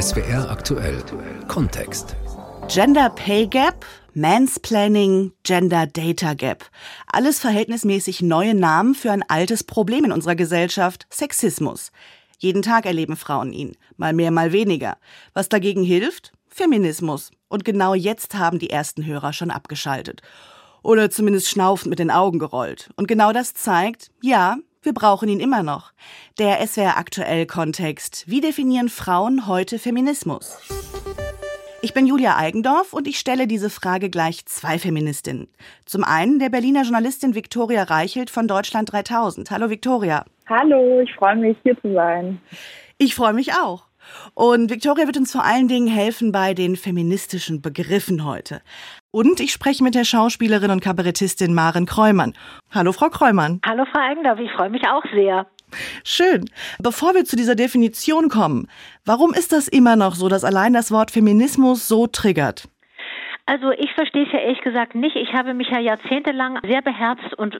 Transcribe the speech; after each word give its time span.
SWR 0.00 0.48
aktuell 0.48 1.02
Kontext. 1.48 2.14
Gender 2.68 3.10
Pay 3.10 3.48
Gap, 3.48 3.84
Mansplaining, 4.14 5.32
Gender 5.42 5.88
Data 5.88 6.34
Gap. 6.34 6.64
Alles 7.08 7.40
verhältnismäßig 7.40 8.22
neue 8.22 8.54
Namen 8.54 8.94
für 8.94 9.10
ein 9.10 9.24
altes 9.28 9.64
Problem 9.64 10.04
in 10.04 10.12
unserer 10.12 10.36
Gesellschaft, 10.36 11.06
Sexismus. 11.10 11.90
Jeden 12.38 12.62
Tag 12.62 12.86
erleben 12.86 13.16
Frauen 13.16 13.52
ihn, 13.52 13.76
mal 13.96 14.12
mehr, 14.12 14.30
mal 14.30 14.52
weniger. 14.52 14.98
Was 15.34 15.48
dagegen 15.48 15.82
hilft? 15.82 16.32
Feminismus. 16.48 17.32
Und 17.48 17.64
genau 17.64 17.94
jetzt 17.94 18.36
haben 18.36 18.60
die 18.60 18.70
ersten 18.70 19.04
Hörer 19.04 19.32
schon 19.32 19.50
abgeschaltet. 19.50 20.22
Oder 20.84 21.10
zumindest 21.10 21.48
schnaufend 21.48 21.90
mit 21.90 21.98
den 21.98 22.12
Augen 22.12 22.38
gerollt. 22.38 22.90
Und 22.94 23.08
genau 23.08 23.32
das 23.32 23.52
zeigt, 23.52 24.12
ja, 24.22 24.58
wir 24.86 24.94
brauchen 24.94 25.28
ihn 25.28 25.40
immer 25.40 25.62
noch. 25.62 25.92
Der 26.38 26.64
SWR 26.64 26.96
aktuell 26.96 27.44
Kontext. 27.44 28.24
Wie 28.28 28.40
definieren 28.40 28.88
Frauen 28.88 29.48
heute 29.48 29.78
Feminismus? 29.78 30.58
Ich 31.82 31.92
bin 31.92 32.06
Julia 32.06 32.36
Eigendorf 32.36 32.92
und 32.92 33.06
ich 33.06 33.18
stelle 33.18 33.46
diese 33.46 33.68
Frage 33.68 34.08
gleich 34.10 34.46
zwei 34.46 34.78
Feministinnen. 34.78 35.48
Zum 35.84 36.04
einen 36.04 36.38
der 36.38 36.50
Berliner 36.50 36.82
Journalistin 36.82 37.34
Viktoria 37.34 37.82
Reichelt 37.82 38.30
von 38.30 38.48
Deutschland 38.48 38.92
3000. 38.92 39.50
Hallo 39.50 39.68
Viktoria. 39.68 40.24
Hallo, 40.48 41.00
ich 41.00 41.12
freue 41.14 41.36
mich 41.36 41.56
hier 41.64 41.78
zu 41.82 41.92
sein. 41.92 42.40
Ich 42.96 43.14
freue 43.14 43.34
mich 43.34 43.52
auch. 43.54 43.82
Und 44.34 44.70
Viktoria 44.70 45.06
wird 45.06 45.16
uns 45.16 45.32
vor 45.32 45.44
allen 45.44 45.68
Dingen 45.68 45.88
helfen 45.88 46.32
bei 46.32 46.54
den 46.54 46.76
feministischen 46.76 47.62
Begriffen 47.62 48.24
heute. 48.24 48.62
Und 49.10 49.40
ich 49.40 49.52
spreche 49.52 49.82
mit 49.82 49.94
der 49.94 50.04
Schauspielerin 50.04 50.70
und 50.70 50.80
Kabarettistin 50.80 51.54
Maren 51.54 51.86
Kräumann. 51.86 52.34
Hallo, 52.70 52.92
Frau 52.92 53.08
Kräumann. 53.08 53.60
Hallo, 53.66 53.84
Frau 53.92 54.00
Eigendorf. 54.00 54.38
Ich 54.38 54.52
freue 54.52 54.70
mich 54.70 54.82
auch 54.88 55.02
sehr. 55.14 55.46
Schön. 56.04 56.48
Bevor 56.78 57.14
wir 57.14 57.24
zu 57.24 57.36
dieser 57.36 57.54
Definition 57.54 58.28
kommen, 58.28 58.68
warum 59.04 59.34
ist 59.34 59.52
das 59.52 59.68
immer 59.68 59.96
noch 59.96 60.14
so, 60.14 60.28
dass 60.28 60.44
allein 60.44 60.72
das 60.72 60.90
Wort 60.90 61.10
Feminismus 61.10 61.88
so 61.88 62.06
triggert? 62.06 62.68
Also 63.48 63.70
ich 63.70 63.92
verstehe 63.94 64.26
es 64.26 64.32
ja 64.32 64.40
ehrlich 64.40 64.60
gesagt 64.60 64.96
nicht. 64.96 65.14
Ich 65.14 65.32
habe 65.32 65.54
mich 65.54 65.68
ja 65.68 65.78
jahrzehntelang 65.78 66.58
sehr 66.66 66.82
beherzt 66.82 67.32
und 67.36 67.58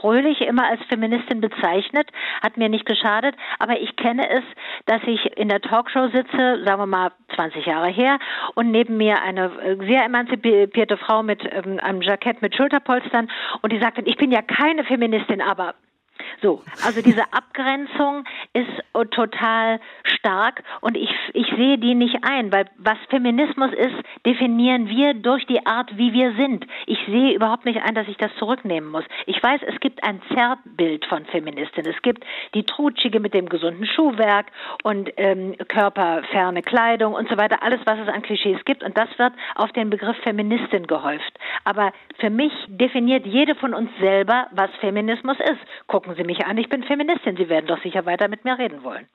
fröhlich 0.00 0.40
immer 0.42 0.68
als 0.68 0.80
Feministin 0.88 1.40
bezeichnet, 1.40 2.08
hat 2.40 2.56
mir 2.56 2.68
nicht 2.68 2.86
geschadet, 2.86 3.34
aber 3.58 3.80
ich 3.80 3.96
kenne 3.96 4.28
es, 4.30 4.44
dass 4.86 5.02
ich 5.06 5.36
in 5.36 5.48
der 5.48 5.60
Talkshow 5.60 6.08
sitze, 6.08 6.62
sagen 6.64 6.80
wir 6.80 6.86
mal 6.86 7.10
20 7.34 7.66
Jahre 7.66 7.88
her, 7.88 8.18
und 8.54 8.70
neben 8.70 8.96
mir 8.96 9.22
eine 9.22 9.46
äh, 9.60 9.76
sehr 9.86 10.04
emanzipierte 10.04 10.96
Frau 10.96 11.24
mit 11.24 11.42
ähm, 11.50 11.80
einem 11.80 12.00
Jackett 12.00 12.40
mit 12.40 12.54
Schulterpolstern. 12.54 13.28
Und 13.62 13.72
die 13.72 13.80
sagt 13.80 13.98
dann, 13.98 14.06
ich 14.06 14.16
bin 14.16 14.30
ja 14.30 14.40
keine 14.42 14.84
Feministin, 14.84 15.40
aber 15.40 15.74
so, 16.42 16.62
also 16.84 17.02
diese 17.02 17.32
Abgrenzung 17.32 18.24
ist 18.52 18.70
total 19.10 19.80
stark 20.04 20.62
und 20.80 20.96
ich, 20.96 21.10
ich 21.32 21.46
sehe 21.56 21.78
die 21.78 21.94
nicht 21.94 22.18
ein, 22.22 22.52
weil 22.52 22.66
was 22.76 22.98
Feminismus 23.08 23.72
ist, 23.72 23.96
definieren 24.26 24.88
wir 24.88 25.14
durch 25.14 25.46
die 25.46 25.64
Art, 25.66 25.96
wie 25.96 26.12
wir 26.12 26.34
sind. 26.34 26.66
Ich 26.86 26.98
sehe 27.06 27.34
überhaupt 27.34 27.64
nicht 27.64 27.82
ein, 27.82 27.94
dass 27.94 28.08
ich 28.08 28.16
das 28.16 28.34
zurücknehmen 28.38 28.90
muss. 28.90 29.04
Ich 29.26 29.42
weiß, 29.42 29.60
es 29.66 29.80
gibt 29.80 30.02
ein 30.04 30.20
Zerrbild 30.32 31.04
von 31.06 31.24
Feministin. 31.26 31.86
Es 31.86 32.00
gibt 32.02 32.24
die 32.54 32.64
Trutschige 32.64 33.20
mit 33.20 33.34
dem 33.34 33.48
gesunden 33.48 33.86
Schuhwerk 33.86 34.46
und 34.82 35.10
ähm, 35.16 35.56
körperferne 35.68 36.62
Kleidung 36.62 37.14
und 37.14 37.28
so 37.28 37.36
weiter, 37.36 37.62
alles, 37.62 37.80
was 37.84 37.98
es 37.98 38.08
an 38.08 38.22
Klischees 38.22 38.64
gibt 38.64 38.82
und 38.82 38.96
das 38.96 39.08
wird 39.18 39.32
auf 39.54 39.72
den 39.72 39.90
Begriff 39.90 40.16
Feministin 40.18 40.86
gehäuft. 40.86 41.38
Aber 41.64 41.92
für 42.18 42.30
mich 42.30 42.52
definiert 42.68 43.26
jede 43.26 43.54
von 43.54 43.74
uns 43.74 43.90
selber, 44.00 44.46
was 44.52 44.70
Feminismus 44.80 45.38
ist. 45.40 45.60
Gucken 46.04 46.18
Sie 46.18 46.24
mich 46.24 46.44
an, 46.44 46.58
ich 46.58 46.68
bin 46.68 46.82
Feministin. 46.82 47.36
Sie 47.38 47.48
werden 47.48 47.66
doch 47.66 47.82
sicher 47.82 48.04
weiter 48.04 48.28
mit 48.28 48.44
mir 48.44 48.58
reden 48.58 48.84
wollen. 48.84 49.06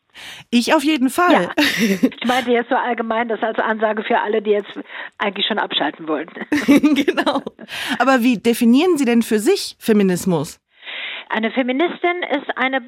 Ich 0.49 0.73
auf 0.73 0.83
jeden 0.83 1.09
Fall. 1.09 1.43
Ja. 1.43 1.49
Ich 2.19 2.27
meinte 2.27 2.51
jetzt 2.51 2.69
so 2.69 2.75
allgemein, 2.75 3.27
das 3.27 3.41
als 3.43 3.59
Ansage 3.59 4.03
für 4.03 4.19
alle, 4.19 4.41
die 4.41 4.51
jetzt 4.51 4.71
eigentlich 5.19 5.45
schon 5.45 5.59
abschalten 5.59 6.07
wollen. 6.07 6.29
genau. 6.67 7.41
Aber 7.99 8.21
wie 8.21 8.37
definieren 8.37 8.97
Sie 8.97 9.05
denn 9.05 9.21
für 9.21 9.39
sich 9.39 9.75
Feminismus? 9.79 10.59
Eine 11.29 11.51
Feministin 11.51 12.23
ist 12.31 12.57
eine 12.57 12.81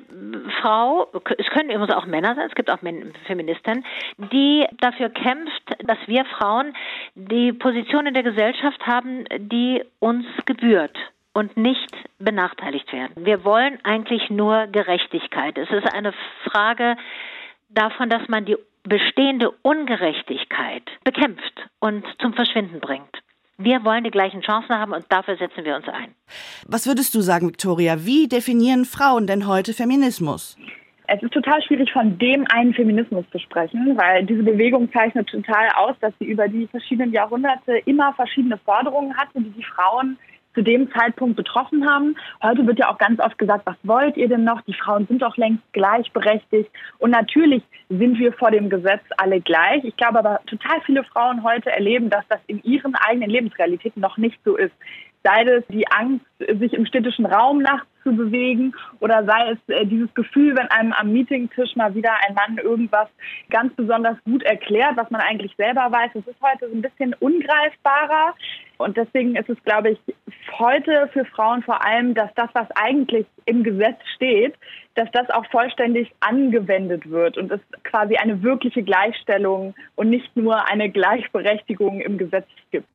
Frau, 0.62 1.08
es 1.38 1.46
können 1.48 1.70
übrigens 1.70 1.94
auch 1.94 2.08
Männer 2.08 2.34
sein, 2.34 2.48
es 2.50 2.56
gibt 2.56 2.72
auch 2.72 2.80
Feministinnen, 3.28 3.86
die 4.18 4.66
dafür 4.80 5.10
kämpft, 5.10 5.64
dass 5.86 6.00
wir 6.08 6.26
Frauen 6.26 6.74
die 7.14 7.54
Position 7.54 8.08
in 8.08 8.16
der 8.16 8.24
Gesellschaft 8.24 8.82
haben, 8.88 9.26
die 9.38 9.84
uns 10.00 10.26
gebührt 10.46 10.98
und 11.34 11.56
nicht 11.58 11.92
benachteiligt 12.20 12.92
werden. 12.92 13.26
Wir 13.26 13.44
wollen 13.44 13.80
eigentlich 13.84 14.30
nur 14.30 14.68
Gerechtigkeit. 14.68 15.58
Es 15.58 15.70
ist 15.70 15.94
eine 15.94 16.14
Frage 16.44 16.98
davon, 17.70 18.10
dass 18.10 18.28
man 18.28 18.46
die 18.46 18.58
bestehende 18.84 19.52
Ungerechtigkeit 19.62 20.84
bekämpft 21.04 21.70
und 21.80 22.06
zum 22.20 22.34
Verschwinden 22.34 22.80
bringt. 22.80 23.22
Wir 23.58 23.84
wollen 23.86 24.04
die 24.04 24.12
gleichen 24.12 24.42
Chancen 24.42 24.76
haben 24.76 24.92
und 24.92 25.06
dafür 25.10 25.38
setzen 25.38 25.64
wir 25.64 25.76
uns 25.76 25.88
ein. 25.88 26.16
Was 26.68 26.88
würdest 26.88 27.14
du 27.14 27.22
sagen, 27.22 27.48
Victoria? 27.48 28.06
Wie 28.06 28.28
definieren 28.28 28.86
Frauen 28.86 29.28
denn 29.28 29.48
heute 29.48 29.74
Feminismus? 29.74 30.58
Es 31.06 31.22
ist 31.22 31.34
total 31.34 31.62
schwierig, 31.62 31.92
von 31.92 32.18
dem 32.18 32.46
einen 32.54 32.74
Feminismus 32.74 33.26
zu 33.32 33.40
sprechen, 33.40 33.98
weil 33.98 34.26
diese 34.26 34.44
Bewegung 34.44 34.92
zeichnet 34.94 35.28
total 35.28 35.68
aus, 35.76 35.96
dass 36.00 36.14
sie 36.20 36.26
über 36.26 36.48
die 36.48 36.68
verschiedenen 36.68 37.12
Jahrhunderte 37.12 37.78
immer 37.86 38.14
verschiedene 38.14 38.58
Forderungen 38.58 39.16
hatte, 39.16 39.42
die 39.42 39.50
die 39.50 39.64
Frauen 39.64 40.18
zu 40.54 40.62
dem 40.62 40.92
Zeitpunkt 40.92 41.36
betroffen 41.36 41.90
haben. 41.90 42.16
Heute 42.42 42.66
wird 42.68 42.80
ja 42.80 42.92
auch 42.92 42.98
ganz 42.98 43.20
oft 43.20 43.38
gesagt, 43.38 43.66
was 43.66 43.78
wollt 43.84 44.18
ihr 44.18 44.28
denn 44.28 44.44
noch? 44.44 44.62
Die 44.62 44.74
Frauen 44.74 45.08
sind 45.08 45.22
doch 45.22 45.38
längst 45.38 45.64
gleichberechtigt. 45.74 46.70
Und 47.00 47.12
natürlich 47.12 47.64
sind 47.90 48.20
wir 48.20 48.34
vor 48.34 48.52
dem 48.52 48.70
Gesetz 48.70 49.02
alle 49.18 49.42
gleich. 49.42 49.84
Ich 49.84 49.96
glaube 49.98 50.20
aber, 50.20 50.40
total 50.48 50.82
viele 50.86 51.04
Frauen 51.04 51.44
heute 51.44 51.72
erleben, 51.72 52.10
dass 52.10 52.28
das 52.30 52.40
in 52.48 52.62
ihren 52.64 52.96
eigenen 52.96 53.30
Lebensrealitäten 53.30 54.02
noch 54.02 54.18
nicht 54.18 54.40
so 54.44 54.56
ist. 54.56 54.74
Sei 55.24 55.44
es 55.44 55.64
die 55.68 55.88
Angst, 55.88 56.26
sich 56.40 56.74
im 56.74 56.86
städtischen 56.86 57.26
Raum 57.26 57.60
nachts 57.62 57.88
zu 58.04 58.16
bewegen 58.16 58.74
oder 59.00 59.24
sei 59.26 59.52
es 59.52 59.76
äh, 59.76 59.86
dieses 59.86 60.14
Gefühl, 60.14 60.56
wenn 60.56 60.68
einem 60.68 60.94
am 60.94 61.12
Meetingtisch 61.12 61.76
mal 61.76 61.94
wieder 61.94 62.12
ein 62.28 62.34
Mann 62.34 62.58
irgendwas 62.58 63.08
ganz 63.50 63.74
besonders 63.76 64.18
gut 64.24 64.44
erklärt, 64.44 64.98
was 64.98 65.10
man 65.12 65.22
eigentlich 65.22 65.54
selber 65.58 65.92
weiß. 65.92 66.12
Es 66.16 66.28
ist 66.28 66.42
heute 66.42 66.70
so 66.70 66.76
ein 66.76 66.82
bisschen 66.82 67.14
ungreifbarer 67.20 68.34
und 68.78 68.98
deswegen 68.98 69.36
ist 69.36 69.50
es, 69.50 69.64
glaube 69.64 69.92
ich, 69.92 70.00
heute 70.58 71.10
für 71.14 71.26
Frauen 71.26 71.62
vor 71.64 71.86
allem, 71.86 72.14
dass 72.14 72.34
das, 72.36 72.50
was 72.54 72.68
eigentlich 72.76 73.28
im 73.46 73.64
Gesetz 73.64 74.00
steht, 74.16 74.56
dass 74.96 75.10
das 75.12 75.30
auch 75.30 75.46
vollständig 75.52 76.12
angewendet 76.20 77.10
wird 77.10 77.38
und 77.38 77.52
es 77.52 77.62
quasi 77.84 78.16
eine 78.16 78.42
wirkliche 78.42 78.84
Gleichstellung 78.84 79.76
und 79.96 80.10
nicht 80.10 80.36
nur 80.36 80.68
eine 80.68 80.90
Gleichberechtigung 80.90 82.02
im 82.02 82.18
Gesetz 82.18 82.48
gibt. 82.72 82.88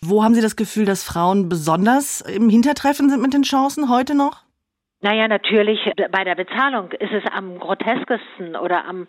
Wo 0.00 0.22
haben 0.22 0.34
Sie 0.34 0.42
das 0.42 0.56
Gefühl, 0.56 0.84
dass 0.84 1.04
Frauen 1.04 1.48
besonders 1.48 2.20
im 2.20 2.48
Hintertreffen 2.48 3.10
sind 3.10 3.22
mit 3.22 3.34
den 3.34 3.42
Chancen 3.42 3.90
heute 3.90 4.14
noch? 4.14 4.42
Naja, 5.00 5.28
natürlich 5.28 5.80
bei 6.10 6.24
der 6.24 6.34
Bezahlung 6.34 6.90
ist 6.92 7.12
es 7.12 7.24
am 7.32 7.58
groteskesten 7.58 8.56
oder 8.56 8.84
am 8.84 9.06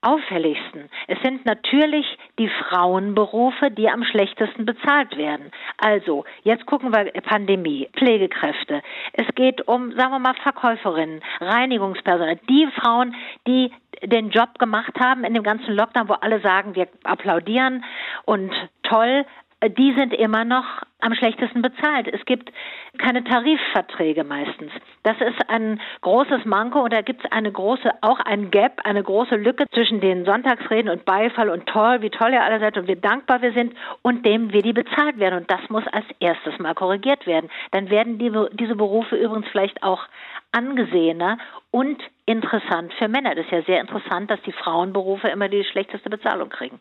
auffälligsten. 0.00 0.88
Es 1.08 1.18
sind 1.22 1.44
natürlich 1.44 2.06
die 2.38 2.48
Frauenberufe, 2.48 3.70
die 3.70 3.88
am 3.88 4.04
schlechtesten 4.04 4.64
bezahlt 4.64 5.16
werden. 5.16 5.50
Also, 5.76 6.24
jetzt 6.44 6.66
gucken 6.66 6.94
wir 6.94 7.10
Pandemie, 7.22 7.88
Pflegekräfte. 7.98 8.82
Es 9.12 9.26
geht 9.34 9.66
um, 9.66 9.92
sagen 9.96 10.12
wir 10.12 10.20
mal, 10.20 10.34
Verkäuferinnen, 10.42 11.20
Reinigungspersonal, 11.40 12.38
die 12.48 12.68
Frauen, 12.80 13.14
die 13.46 13.72
den 14.04 14.30
Job 14.30 14.58
gemacht 14.60 14.94
haben 15.00 15.24
in 15.24 15.34
dem 15.34 15.42
ganzen 15.42 15.74
Lockdown, 15.74 16.08
wo 16.08 16.14
alle 16.14 16.40
sagen, 16.40 16.76
wir 16.76 16.86
applaudieren 17.02 17.84
und 18.24 18.52
toll, 18.84 19.26
die 19.66 19.92
sind 19.94 20.14
immer 20.14 20.44
noch 20.44 20.64
am 21.00 21.14
schlechtesten 21.14 21.62
bezahlt. 21.62 22.08
Es 22.08 22.24
gibt 22.26 22.52
keine 22.98 23.24
Tarifverträge 23.24 24.22
meistens. 24.22 24.70
Das 25.02 25.16
ist 25.20 25.48
ein 25.48 25.80
großes 26.00 26.44
Manko 26.44 26.80
und 26.80 26.92
da 26.92 27.02
gibt 27.02 27.24
es 27.24 27.32
eine 27.32 27.50
große, 27.50 27.90
auch 28.00 28.20
ein 28.20 28.50
Gap, 28.50 28.80
eine 28.84 29.02
große 29.02 29.34
Lücke 29.34 29.66
zwischen 29.72 30.00
den 30.00 30.24
Sonntagsreden 30.24 30.90
und 30.90 31.04
Beifall 31.04 31.50
und 31.50 31.66
toll, 31.66 32.02
wie 32.02 32.10
toll 32.10 32.32
ihr 32.32 32.42
alle 32.42 32.60
seid 32.60 32.76
und 32.78 32.86
wie 32.86 32.96
dankbar 32.96 33.42
wir 33.42 33.52
sind 33.52 33.74
und 34.02 34.24
dem, 34.24 34.52
wie 34.52 34.62
die 34.62 34.72
bezahlt 34.72 35.18
werden. 35.18 35.40
Und 35.40 35.50
das 35.50 35.60
muss 35.70 35.86
als 35.88 36.06
erstes 36.20 36.58
mal 36.58 36.74
korrigiert 36.74 37.26
werden. 37.26 37.50
Dann 37.72 37.90
werden 37.90 38.18
die, 38.18 38.32
diese 38.52 38.76
Berufe 38.76 39.16
übrigens 39.16 39.48
vielleicht 39.48 39.82
auch 39.82 40.04
angesehener 40.52 41.38
und 41.72 42.00
interessant 42.26 42.92
für 42.94 43.08
Männer. 43.08 43.34
Das 43.34 43.44
ist 43.44 43.52
ja 43.52 43.62
sehr 43.62 43.80
interessant, 43.80 44.30
dass 44.30 44.40
die 44.42 44.52
Frauenberufe 44.52 45.28
immer 45.28 45.48
die 45.48 45.64
schlechteste 45.64 46.10
Bezahlung 46.10 46.48
kriegen. 46.48 46.80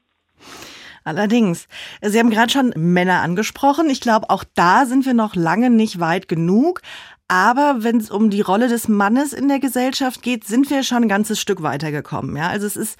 Allerdings. 1.07 1.69
Sie 2.01 2.19
haben 2.19 2.29
gerade 2.29 2.51
schon 2.51 2.73
Männer 2.75 3.21
angesprochen. 3.21 3.89
Ich 3.89 4.01
glaube, 4.01 4.29
auch 4.29 4.43
da 4.55 4.85
sind 4.85 5.05
wir 5.05 5.13
noch 5.13 5.35
lange 5.35 5.69
nicht 5.69 6.01
weit 6.01 6.27
genug. 6.27 6.81
Aber 7.29 7.83
wenn 7.83 7.97
es 7.97 8.09
um 8.09 8.29
die 8.29 8.39
Rolle 8.39 8.69
des 8.69 8.87
Mannes 8.87 9.33
in 9.33 9.49
der 9.49 9.59
Gesellschaft 9.59 10.21
geht, 10.21 10.47
sind 10.47 10.69
wir 10.69 10.83
schon 10.83 11.03
ein 11.03 11.09
ganzes 11.09 11.41
Stück 11.41 11.61
weitergekommen. 11.61 12.37
Ja, 12.37 12.47
also 12.47 12.65
es 12.65 12.77
ist 12.77 12.97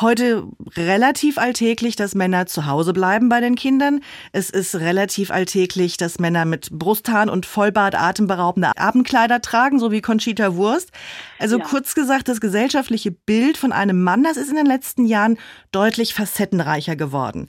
heute 0.00 0.48
relativ 0.76 1.38
alltäglich, 1.38 1.94
dass 1.94 2.16
Männer 2.16 2.46
zu 2.46 2.66
Hause 2.66 2.92
bleiben 2.92 3.28
bei 3.28 3.40
den 3.40 3.54
Kindern. 3.54 4.00
Es 4.32 4.50
ist 4.50 4.74
relativ 4.74 5.30
alltäglich, 5.30 5.96
dass 5.96 6.18
Männer 6.18 6.44
mit 6.44 6.70
Brusthaaren 6.72 7.30
und 7.30 7.46
Vollbart 7.46 7.94
atemberaubende 7.94 8.76
Abendkleider 8.76 9.40
tragen, 9.40 9.78
so 9.78 9.92
wie 9.92 10.00
Conchita 10.00 10.56
Wurst. 10.56 10.90
Also 11.38 11.58
ja. 11.58 11.64
kurz 11.64 11.94
gesagt, 11.94 12.26
das 12.26 12.40
gesellschaftliche 12.40 13.12
Bild 13.12 13.56
von 13.56 13.70
einem 13.70 14.02
Mann, 14.02 14.24
das 14.24 14.36
ist 14.36 14.50
in 14.50 14.56
den 14.56 14.66
letzten 14.66 15.06
Jahren 15.06 15.38
deutlich 15.70 16.14
facettenreicher 16.14 16.96
geworden. 16.96 17.46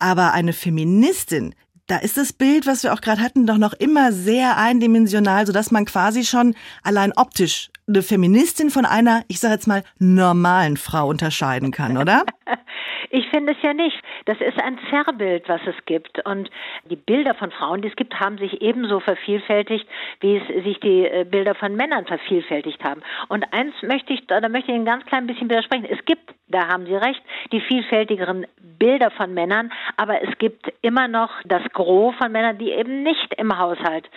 Aber 0.00 0.32
eine 0.32 0.52
Feministin, 0.52 1.54
da 1.88 1.96
ist 1.96 2.18
das 2.18 2.32
Bild, 2.32 2.66
was 2.66 2.82
wir 2.82 2.92
auch 2.92 3.00
gerade 3.00 3.22
hatten, 3.22 3.46
doch 3.46 3.56
noch 3.56 3.72
immer 3.72 4.12
sehr 4.12 4.58
eindimensional, 4.58 5.46
sodass 5.46 5.70
man 5.70 5.86
quasi 5.86 6.24
schon 6.24 6.54
allein 6.82 7.12
optisch 7.16 7.70
eine 7.88 8.02
Feministin 8.02 8.70
von 8.70 8.84
einer, 8.84 9.24
ich 9.28 9.40
sage 9.40 9.54
jetzt 9.54 9.66
mal, 9.66 9.82
normalen 9.98 10.76
Frau 10.76 11.08
unterscheiden 11.08 11.70
kann, 11.70 11.96
oder? 11.96 12.24
Ich 13.10 13.26
finde 13.28 13.52
es 13.52 13.62
ja 13.62 13.72
nicht. 13.72 13.98
Das 14.26 14.40
ist 14.40 14.62
ein 14.62 14.78
Zerrbild, 14.90 15.48
was 15.48 15.60
es 15.66 15.74
gibt. 15.86 16.24
Und 16.26 16.50
die 16.90 16.96
Bilder 16.96 17.34
von 17.34 17.50
Frauen, 17.50 17.82
die 17.82 17.88
es 17.88 17.96
gibt, 17.96 18.18
haben 18.20 18.38
sich 18.38 18.60
ebenso 18.60 19.00
vervielfältigt, 19.00 19.86
wie 20.20 20.36
es 20.36 20.64
sich 20.64 20.78
die 20.80 21.06
äh, 21.06 21.24
Bilder 21.24 21.54
von 21.54 21.74
Männern 21.74 22.06
vervielfältigt 22.06 22.82
haben. 22.84 23.02
Und 23.28 23.44
eins 23.52 23.74
möchte 23.82 24.12
ich, 24.12 24.26
da 24.26 24.46
möchte 24.48 24.72
ich 24.72 24.78
ein 24.78 24.84
ganz 24.84 25.04
klein 25.06 25.26
bisschen 25.26 25.48
widersprechen. 25.48 25.86
Es 25.88 26.04
gibt, 26.04 26.34
da 26.48 26.68
haben 26.68 26.86
Sie 26.86 26.94
recht, 26.94 27.22
die 27.52 27.60
vielfältigeren 27.60 28.46
Bilder 28.78 29.10
von 29.10 29.34
Männern, 29.34 29.72
aber 29.96 30.22
es 30.22 30.38
gibt 30.38 30.72
immer 30.82 31.08
noch 31.08 31.30
das 31.44 31.62
Gros 31.72 32.14
von 32.16 32.30
Männern, 32.30 32.58
die 32.58 32.70
eben 32.70 33.02
nicht 33.02 33.34
im 33.34 33.58
Haushalt 33.58 34.08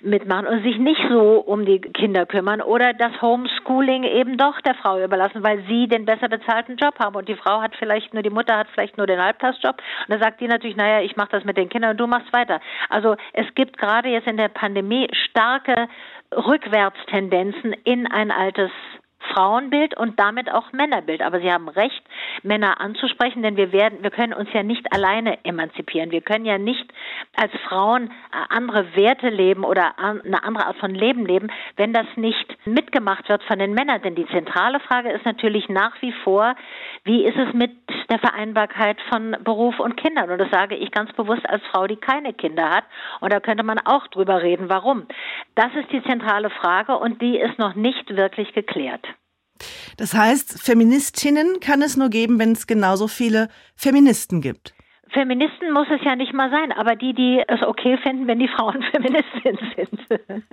mitmachen 0.00 0.46
und 0.46 0.62
sich 0.62 0.78
nicht 0.78 1.00
so 1.10 1.38
um 1.38 1.64
die 1.64 1.80
Kinder 1.80 2.26
kümmern 2.26 2.60
oder 2.60 2.92
das 2.92 3.20
Homeschooling 3.20 4.04
eben 4.04 4.36
doch 4.36 4.60
der 4.60 4.74
Frau 4.74 5.02
überlassen, 5.02 5.42
weil 5.42 5.64
sie 5.66 5.88
den 5.88 6.04
besser 6.04 6.28
bezahlten 6.28 6.76
Job 6.76 6.98
haben 6.98 7.16
und 7.16 7.28
die 7.28 7.36
Frau 7.36 7.60
hat 7.60 7.74
vielleicht 7.76 8.14
nur 8.14 8.22
die 8.22 8.30
Mutter 8.34 8.56
hat 8.56 8.68
vielleicht 8.72 8.98
nur 8.98 9.06
den 9.06 9.20
Halbtagsjob 9.20 9.76
und 9.76 10.10
dann 10.10 10.20
sagt 10.20 10.40
die 10.40 10.48
natürlich, 10.48 10.76
naja, 10.76 11.00
ich 11.00 11.16
mache 11.16 11.30
das 11.30 11.44
mit 11.44 11.56
den 11.56 11.68
Kindern 11.68 11.92
und 11.92 11.98
du 11.98 12.06
machst 12.06 12.32
weiter. 12.32 12.60
Also 12.88 13.16
es 13.32 13.46
gibt 13.54 13.78
gerade 13.78 14.08
jetzt 14.08 14.26
in 14.26 14.36
der 14.36 14.48
Pandemie 14.48 15.08
starke 15.12 15.88
Rückwärtstendenzen 16.32 17.72
in 17.84 18.06
ein 18.06 18.30
altes 18.30 18.70
Frauenbild 19.32 19.96
und 19.96 20.18
damit 20.18 20.50
auch 20.50 20.72
Männerbild. 20.72 21.22
Aber 21.22 21.40
Sie 21.40 21.50
haben 21.50 21.68
recht, 21.68 22.02
Männer 22.42 22.80
anzusprechen, 22.80 23.42
denn 23.42 23.56
wir 23.56 23.72
werden, 23.72 24.02
wir 24.02 24.10
können 24.10 24.32
uns 24.32 24.48
ja 24.52 24.62
nicht 24.62 24.92
alleine 24.92 25.44
emanzipieren. 25.44 26.10
Wir 26.10 26.20
können 26.20 26.44
ja 26.44 26.58
nicht 26.58 26.86
als 27.36 27.52
Frauen 27.68 28.08
äh, 28.08 28.10
andere 28.48 28.94
Werte 28.96 29.28
leben 29.28 29.64
oder 29.64 29.98
eine 29.98 30.42
andere 30.44 30.66
Art 30.66 30.76
von 30.76 30.94
Leben 30.94 31.26
leben, 31.26 31.48
wenn 31.76 31.92
das 31.92 32.06
nicht 32.16 32.56
mitgemacht 32.66 33.28
wird 33.28 33.42
von 33.44 33.58
den 33.58 33.72
Männern. 33.72 34.02
Denn 34.02 34.14
die 34.14 34.26
zentrale 34.26 34.80
Frage 34.80 35.10
ist 35.10 35.24
natürlich 35.24 35.68
nach 35.68 36.00
wie 36.02 36.12
vor, 36.24 36.54
wie 37.04 37.24
ist 37.24 37.36
es 37.36 37.52
mit 37.52 37.72
der 38.10 38.18
Vereinbarkeit 38.18 38.98
von 39.10 39.36
Beruf 39.42 39.78
und 39.78 39.96
Kindern? 39.96 40.30
Und 40.30 40.38
das 40.38 40.50
sage 40.50 40.74
ich 40.74 40.90
ganz 40.90 41.12
bewusst 41.12 41.48
als 41.48 41.62
Frau, 41.70 41.86
die 41.86 41.96
keine 41.96 42.32
Kinder 42.32 42.70
hat. 42.70 42.84
Und 43.20 43.32
da 43.32 43.40
könnte 43.40 43.62
man 43.62 43.78
auch 43.78 44.06
drüber 44.08 44.42
reden, 44.42 44.68
warum. 44.68 45.06
Das 45.54 45.74
ist 45.74 45.90
die 45.92 46.02
zentrale 46.02 46.50
Frage 46.50 46.96
und 46.98 47.20
die 47.20 47.38
ist 47.38 47.58
noch 47.58 47.74
nicht 47.74 48.16
wirklich 48.16 48.52
geklärt. 48.52 49.06
Das 49.96 50.14
heißt, 50.14 50.62
Feministinnen 50.62 51.60
kann 51.60 51.82
es 51.82 51.96
nur 51.96 52.10
geben, 52.10 52.38
wenn 52.38 52.52
es 52.52 52.66
genauso 52.66 53.08
viele 53.08 53.48
Feministen 53.76 54.40
gibt. 54.40 54.74
Feministen 55.14 55.70
muss 55.72 55.86
es 55.90 56.02
ja 56.04 56.16
nicht 56.16 56.34
mal 56.34 56.50
sein, 56.50 56.72
aber 56.72 56.96
die, 56.96 57.14
die 57.14 57.40
es 57.46 57.62
okay 57.62 57.96
finden, 57.98 58.26
wenn 58.26 58.40
die 58.40 58.48
Frauen 58.48 58.82
Feministinnen 58.92 59.72
sind. 59.76 60.00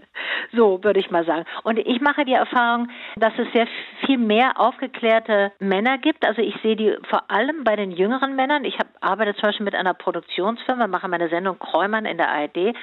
so 0.54 0.84
würde 0.84 1.00
ich 1.00 1.10
mal 1.10 1.26
sagen. 1.26 1.46
Und 1.64 1.80
ich 1.80 2.00
mache 2.00 2.26
die 2.26 2.34
Erfahrung, 2.34 2.90
dass 3.16 3.34
es 3.38 3.52
sehr 3.54 3.68
viel 4.06 4.20
mehr 4.20 4.60
aufgeklärte 4.60 5.52
Männer 5.60 5.98
gibt. 5.98 6.24
Also 6.24 6.42
ich 6.42 6.56
sehe 6.62 6.76
die 6.76 6.96
vor 7.10 7.30
allem 7.32 7.64
bei 7.64 7.76
den 7.76 7.92
jüngeren 7.92 8.36
Männern. 8.36 8.64
Ich 8.64 8.78
hab, 8.78 8.88
arbeite 9.02 9.34
zum 9.36 9.50
Beispiel 9.50 9.66
mit 9.66 9.76
einer 9.76 9.94
Produktionsfirma, 9.94 10.88
mache 10.88 11.08
meine 11.08 11.30
Sendung 11.30 11.60
Kräumann 11.60 12.06
in 12.06 12.18
der 12.18 12.30
ARD, 12.30 12.76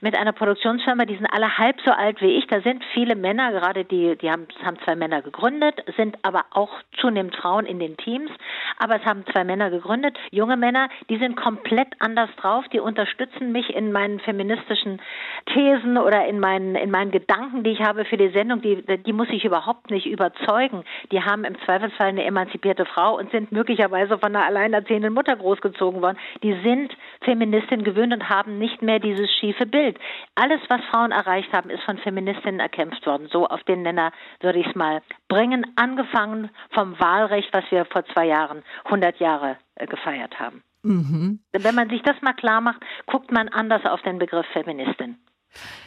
mit 0.00 0.16
einer 0.16 0.32
Produktionsfirma, 0.32 1.04
die 1.04 1.16
sind 1.16 1.26
alle 1.26 1.58
halb 1.58 1.80
so 1.84 1.92
alt 1.92 2.20
wie 2.20 2.38
ich. 2.38 2.46
Da 2.46 2.60
sind 2.60 2.82
viele 2.92 3.16
Männer, 3.16 3.52
gerade 3.52 3.84
die, 3.84 4.16
die 4.16 4.30
haben, 4.30 4.46
haben 4.64 4.78
zwei 4.84 4.96
Männer 4.96 5.22
gegründet, 5.22 5.82
sind 5.96 6.16
aber 6.22 6.44
auch 6.50 6.70
zunehmend 7.00 7.36
Frauen 7.36 7.66
in 7.66 7.78
den 7.78 7.96
Teams. 7.96 8.30
Aber 8.78 8.96
es 8.96 9.04
haben 9.04 9.24
zwei 9.32 9.44
Männer 9.44 9.70
gegründet, 9.70 10.16
junge 10.30 10.56
Männer, 10.56 10.88
die 11.08 11.18
sind 11.18 11.36
komplett 11.36 11.88
anders 11.98 12.30
drauf, 12.36 12.64
die 12.72 12.80
unterstützen 12.80 13.52
mich 13.52 13.74
in 13.74 13.92
meinen 13.92 14.20
feministischen 14.20 15.00
Thesen 15.46 15.98
oder 15.98 16.26
in 16.26 16.40
meinen, 16.40 16.74
in 16.74 16.90
meinen 16.90 17.10
Gedanken, 17.10 17.62
die 17.62 17.70
ich 17.70 17.80
habe 17.80 18.04
für 18.04 18.16
die 18.16 18.30
Sendung, 18.30 18.62
die, 18.62 18.82
die 18.82 19.12
muss 19.12 19.28
ich 19.30 19.44
überhaupt 19.44 19.90
nicht 19.90 20.06
überzeugen. 20.06 20.84
Die 21.12 21.22
haben 21.22 21.44
im 21.44 21.60
Zweifelsfall 21.64 22.08
eine 22.08 22.24
emanzipierte 22.24 22.86
Frau 22.86 23.18
und 23.18 23.30
sind 23.30 23.52
möglicherweise 23.52 24.18
von 24.18 24.34
einer 24.34 24.46
alleinerziehenden 24.46 25.12
Mutter 25.12 25.36
großgezogen 25.60 26.02
worden. 26.02 26.18
Die 26.42 26.58
sind 26.62 26.96
Feministinnen 27.22 27.84
gewöhnt 27.84 28.12
und 28.12 28.28
haben 28.28 28.58
nicht 28.58 28.82
mehr 28.82 28.98
dieses 28.98 29.30
schiefe 29.38 29.66
Bild. 29.66 29.98
Alles, 30.34 30.60
was 30.68 30.80
Frauen 30.90 31.12
erreicht 31.12 31.52
haben, 31.52 31.70
ist 31.70 31.82
von 31.84 31.98
Feministinnen 31.98 32.60
erkämpft 32.60 33.06
worden. 33.06 33.28
So 33.30 33.46
auf 33.46 33.62
den 33.64 33.82
Nenner 33.82 34.12
würde 34.40 34.58
ich 34.58 34.66
es 34.66 34.74
mal 34.74 35.02
bringen, 35.28 35.66
angefangen 35.76 36.50
vom 36.70 36.98
Wahlrecht, 36.98 37.52
was 37.52 37.64
wir 37.70 37.84
vor 37.86 38.04
zwei 38.06 38.26
Jahren, 38.26 38.62
100 38.84 39.18
Jahre 39.20 39.56
äh, 39.76 39.86
gefeiert 39.86 40.38
haben. 40.38 40.62
Mhm. 40.82 41.40
Wenn 41.52 41.74
man 41.74 41.90
sich 41.90 42.02
das 42.02 42.16
mal 42.22 42.32
klar 42.32 42.60
macht, 42.60 42.80
guckt 43.06 43.30
man 43.30 43.48
anders 43.48 43.84
auf 43.84 44.00
den 44.02 44.18
Begriff 44.18 44.46
Feministin. 44.52 45.18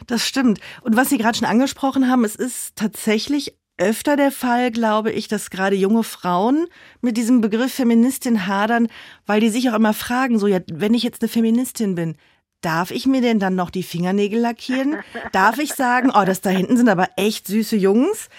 Das 0.06 0.26
stimmt. 0.26 0.60
Und 0.82 0.96
was 0.96 1.08
Sie 1.08 1.18
gerade 1.18 1.38
schon 1.38 1.48
angesprochen 1.48 2.10
haben, 2.10 2.22
es 2.24 2.36
ist 2.36 2.76
tatsächlich 2.76 3.56
öfter 3.78 4.16
der 4.16 4.30
Fall, 4.30 4.70
glaube 4.70 5.10
ich, 5.10 5.28
dass 5.28 5.50
gerade 5.50 5.76
junge 5.76 6.02
Frauen 6.02 6.66
mit 7.00 7.16
diesem 7.16 7.40
Begriff 7.40 7.74
Feministin 7.74 8.46
hadern, 8.46 8.88
weil 9.26 9.40
die 9.40 9.48
sich 9.48 9.70
auch 9.70 9.74
immer 9.74 9.94
fragen, 9.94 10.38
so 10.38 10.46
ja, 10.46 10.60
wenn 10.72 10.94
ich 10.94 11.02
jetzt 11.02 11.22
eine 11.22 11.28
Feministin 11.28 11.94
bin, 11.94 12.16
darf 12.60 12.90
ich 12.90 13.06
mir 13.06 13.20
denn 13.20 13.38
dann 13.38 13.56
noch 13.56 13.70
die 13.70 13.82
Fingernägel 13.82 14.40
lackieren? 14.40 14.96
Darf 15.32 15.58
ich 15.58 15.74
sagen, 15.74 16.10
oh, 16.14 16.24
das 16.24 16.40
da 16.40 16.50
hinten 16.50 16.76
sind 16.76 16.88
aber 16.88 17.08
echt 17.16 17.46
süße 17.46 17.76
Jungs? 17.76 18.30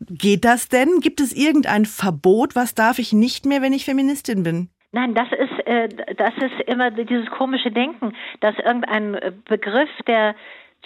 Geht 0.00 0.44
das 0.44 0.68
denn? 0.68 1.00
Gibt 1.00 1.20
es 1.20 1.32
irgendein 1.32 1.84
Verbot? 1.84 2.56
Was 2.56 2.74
darf 2.74 2.98
ich 2.98 3.12
nicht 3.12 3.46
mehr, 3.46 3.62
wenn 3.62 3.72
ich 3.72 3.84
Feministin 3.84 4.42
bin? 4.42 4.68
Nein, 4.92 5.14
das 5.14 5.28
ist, 5.32 5.66
äh, 5.66 5.88
das 6.16 6.32
ist 6.38 6.66
immer 6.66 6.90
dieses 6.90 7.28
komische 7.30 7.70
Denken, 7.70 8.14
dass 8.40 8.56
irgendein 8.58 9.18
Begriff, 9.46 9.90
der 10.06 10.34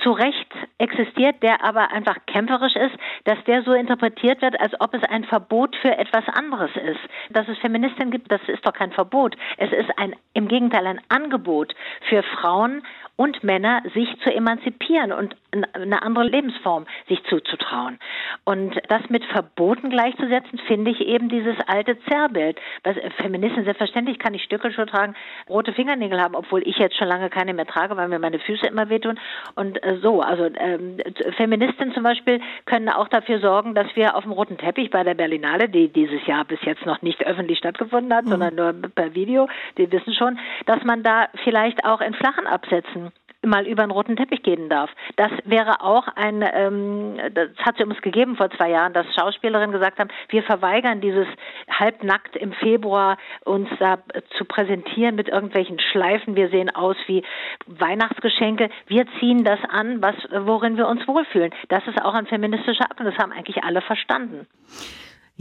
zu 0.03 0.13
Recht 0.13 0.49
existiert, 0.79 1.43
der 1.43 1.65
aber 1.65 1.93
einfach 1.93 2.17
kämpferisch 2.27 2.77
ist, 2.77 2.97
dass 3.25 3.43
der 3.45 3.63
so 3.63 3.73
interpretiert 3.73 4.43
wird, 4.43 4.61
als 4.61 4.73
ob 4.81 4.95
es 4.95 5.03
ein 5.05 5.25
Verbot 5.25 5.77
für 5.77 5.97
etwas 5.97 6.25
anderes 6.29 6.71
ist. 6.77 7.01
Dass 7.31 7.49
es 7.49 7.59
Feministinnen 7.59 8.11
gibt, 8.11 8.31
das 8.31 8.41
ist 8.49 8.67
doch 8.67 8.73
kein 8.73 8.93
Verbot. 8.93 9.37
Es 9.59 9.73
ist 9.73 9.91
ein, 9.99 10.15
im 10.35 10.49
Gegenteil 10.49 10.87
ein 10.87 11.01
Angebot 11.09 11.75
für 12.09 12.23
Frauen, 12.23 12.83
und 13.17 13.45
Männer, 13.45 13.83
sich 13.95 14.09
zu 14.25 14.35
emanzipieren 14.35 15.13
und 15.13 15.37
eine 15.53 16.03
andere 16.03 16.25
Lebensform 16.25 16.87
sich 17.09 17.23
zuzutrauen. 17.25 17.99
Und 18.45 18.75
das 18.89 19.03
mit 19.09 19.25
Verboten 19.27 19.91
gleichzusetzen, 19.91 20.59
finde 20.67 20.91
ich 20.91 21.01
eben 21.01 21.29
dieses 21.29 21.57
alte 21.67 21.99
Zerrbild. 22.05 22.59
Was, 22.85 22.97
Feministen, 23.19 23.65
selbstverständlich 23.65 24.19
kann 24.19 24.35
ich 24.35 24.43
Stöckelschuhe 24.45 24.87
tragen, 24.87 25.15
rote 25.49 25.73
Fingernägel 25.73 26.21
haben, 26.21 26.35
obwohl 26.35 26.67
ich 26.67 26.79
jetzt 26.79 26.97
schon 26.97 27.09
lange 27.09 27.31
keine 27.31 27.55
mehr 27.55 27.67
trage, 27.67 27.97
weil 27.97 28.09
mir 28.09 28.19
meine 28.19 28.39
Füße 28.39 28.67
immer 28.67 28.89
wehtun. 28.89 29.19
Und 29.55 29.83
äh, 29.83 29.99
so, 30.03 30.23
also 30.23 30.45
ähm, 30.57 30.99
Feministinnen 31.37 31.95
zum 31.95 32.03
Beispiel 32.03 32.41
können 32.65 32.89
auch 32.89 33.09
dafür 33.09 33.41
sorgen, 33.41 33.75
dass 33.75 33.95
wir 33.95 34.17
auf 34.17 34.25
dem 34.25 34.33
roten 34.33 34.59
Teppich 34.59 34.91
bei 34.91 35.05
der 35.05 35.15
Berlinale, 35.15 35.69
die 35.69 35.89
dieses 35.89 36.27
Jahr 36.27 36.45
bis 36.45 36.61
jetzt 36.63 36.87
noch 36.87 37.03
nicht 37.03 37.25
öffentlich 37.27 37.59
stattgefunden 37.59 38.15
hat, 38.15 38.25
mhm. 38.25 38.31
sondern 38.31 38.55
nur 38.55 38.73
per 38.95 39.15
Video, 39.15 39.49
die 39.77 39.91
wissen 39.93 40.15
schon, 40.15 40.39
dass 40.67 40.83
man 40.85 41.03
da 41.03 41.29
vielleicht 41.45 41.85
auch 41.85 42.01
in 42.01 42.15
flachen 42.15 42.47
Absätzen 42.47 43.13
mal 43.45 43.67
über 43.67 43.83
einen 43.83 43.93
roten 43.93 44.17
Teppich 44.17 44.43
gehen 44.43 44.69
darf. 44.69 44.91
Das 45.17 45.31
wäre 45.45 45.81
auch 45.83 46.07
ein, 46.15 46.45
ähm, 46.55 47.17
das 47.35 47.51
hat 47.59 47.79
es 47.79 47.87
uns 47.87 48.01
gegeben 48.01 48.37
vor 48.37 48.51
zwei 48.51 48.71
Jahren, 48.71 48.93
dass 48.93 49.07
Schauspielerinnen 49.15 49.73
gesagt 49.73 49.99
haben, 49.99 50.11
wir 50.29 50.43
verweigern 50.43 51.01
dieses 51.01 51.27
halbnackt 51.69 52.37
im 52.37 52.53
Februar 52.53 53.19
uns 53.45 53.69
da 53.79 53.99
zu 54.37 54.45
präsentieren 54.45 55.15
mit 55.15 55.29
irgendwelchen 55.29 55.79
Schleifen. 55.81 56.37
Wir 56.37 56.49
sehen 56.49 56.75
aus 56.75 56.97
wie 57.07 57.23
Weihnachtsgeschenke. 57.67 58.71
Wir 58.87 59.07
ziehen 59.19 59.45
das 59.45 59.61
an, 59.69 60.03
was, 60.03 60.15
worin 60.31 60.77
wir 60.77 60.87
uns 60.87 61.07
wohlfühlen. 61.07 61.53
Das 61.69 61.87
ist 61.87 62.01
auch 62.03 62.15
ein 62.15 62.27
feministischer 62.27 62.85
Akt 62.85 63.01
und 63.01 63.07
das 63.07 63.19
haben 63.19 63.33
eigentlich 63.33 63.63
alle 63.65 63.81
verstanden. 63.81 64.47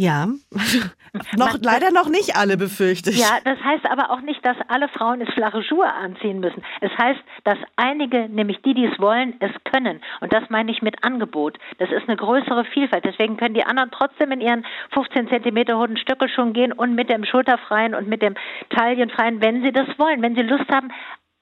Ja, 0.01 0.25
noch, 1.37 1.53
Man, 1.53 1.61
leider 1.61 1.91
noch 1.91 2.09
nicht 2.09 2.35
alle, 2.35 2.57
befürchte 2.57 3.11
ich. 3.11 3.19
Ja, 3.19 3.37
das 3.43 3.59
heißt 3.63 3.85
aber 3.85 4.09
auch 4.09 4.21
nicht, 4.21 4.43
dass 4.43 4.57
alle 4.67 4.87
Frauen 4.87 5.21
es 5.21 5.31
flache 5.35 5.61
Schuhe 5.61 5.93
anziehen 5.93 6.39
müssen. 6.39 6.63
Es 6.79 6.89
heißt, 6.97 7.19
dass 7.43 7.59
einige, 7.75 8.27
nämlich 8.27 8.59
die, 8.63 8.73
die 8.73 8.85
es 8.85 8.97
wollen, 8.97 9.35
es 9.39 9.51
können. 9.71 10.01
Und 10.19 10.33
das 10.33 10.49
meine 10.49 10.71
ich 10.71 10.81
mit 10.81 11.03
Angebot. 11.03 11.59
Das 11.77 11.91
ist 11.91 12.07
eine 12.07 12.17
größere 12.17 12.65
Vielfalt. 12.65 13.05
Deswegen 13.05 13.37
können 13.37 13.53
die 13.53 13.63
anderen 13.63 13.91
trotzdem 13.91 14.31
in 14.31 14.41
ihren 14.41 14.65
15 14.91 15.29
Zentimeter 15.29 15.77
hohen 15.77 15.97
Stöckelschuhen 15.97 16.53
gehen 16.53 16.73
und 16.73 16.95
mit 16.95 17.11
dem 17.11 17.23
Schulterfreien 17.23 17.93
und 17.93 18.07
mit 18.07 18.23
dem 18.23 18.33
Taillenfreien, 18.71 19.39
wenn 19.39 19.61
sie 19.61 19.71
das 19.71 19.87
wollen. 19.99 20.23
Wenn 20.23 20.33
sie 20.33 20.41
Lust 20.41 20.67
haben, 20.73 20.91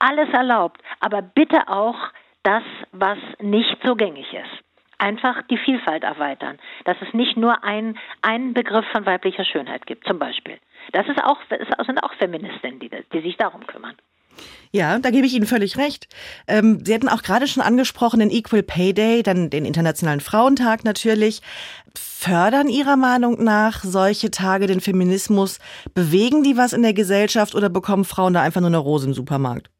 alles 0.00 0.28
erlaubt. 0.34 0.82
Aber 1.00 1.22
bitte 1.22 1.66
auch 1.68 1.96
das, 2.42 2.62
was 2.92 3.16
nicht 3.40 3.78
so 3.86 3.94
gängig 3.96 4.26
ist. 4.34 4.69
Einfach 5.00 5.42
die 5.50 5.58
Vielfalt 5.58 6.04
erweitern. 6.04 6.58
Dass 6.84 6.96
es 7.00 7.12
nicht 7.14 7.36
nur 7.36 7.64
ein, 7.64 7.98
einen 8.22 8.54
Begriff 8.54 8.84
von 8.92 9.06
weiblicher 9.06 9.44
Schönheit 9.44 9.86
gibt, 9.86 10.06
zum 10.06 10.18
Beispiel. 10.18 10.58
Das 10.92 11.06
ist 11.08 11.22
auch, 11.22 11.38
sind 11.48 12.02
auch 12.02 12.14
Feministinnen, 12.14 12.80
die, 12.80 12.90
die 13.12 13.20
sich 13.20 13.36
darum 13.36 13.66
kümmern. 13.66 13.96
Ja, 14.72 14.98
da 14.98 15.10
gebe 15.10 15.26
ich 15.26 15.34
Ihnen 15.34 15.46
völlig 15.46 15.76
recht. 15.76 16.06
Ähm, 16.46 16.84
Sie 16.84 16.94
hatten 16.94 17.08
auch 17.08 17.22
gerade 17.22 17.48
schon 17.48 17.62
angesprochen 17.62 18.20
den 18.20 18.30
Equal 18.30 18.62
Pay 18.62 18.94
Day, 18.94 19.22
dann 19.22 19.50
den 19.50 19.64
Internationalen 19.64 20.20
Frauentag 20.20 20.84
natürlich. 20.84 21.42
Fördern 21.96 22.68
Ihrer 22.68 22.96
Meinung 22.96 23.42
nach 23.42 23.82
solche 23.82 24.30
Tage 24.30 24.68
den 24.68 24.80
Feminismus? 24.80 25.58
Bewegen 25.94 26.44
die 26.44 26.56
was 26.56 26.72
in 26.72 26.82
der 26.82 26.94
Gesellschaft 26.94 27.54
oder 27.54 27.68
bekommen 27.68 28.04
Frauen 28.04 28.32
da 28.32 28.42
einfach 28.42 28.60
nur 28.60 28.68
eine 28.68 28.78
Rose 28.78 29.08
im 29.08 29.14
Supermarkt? 29.14 29.70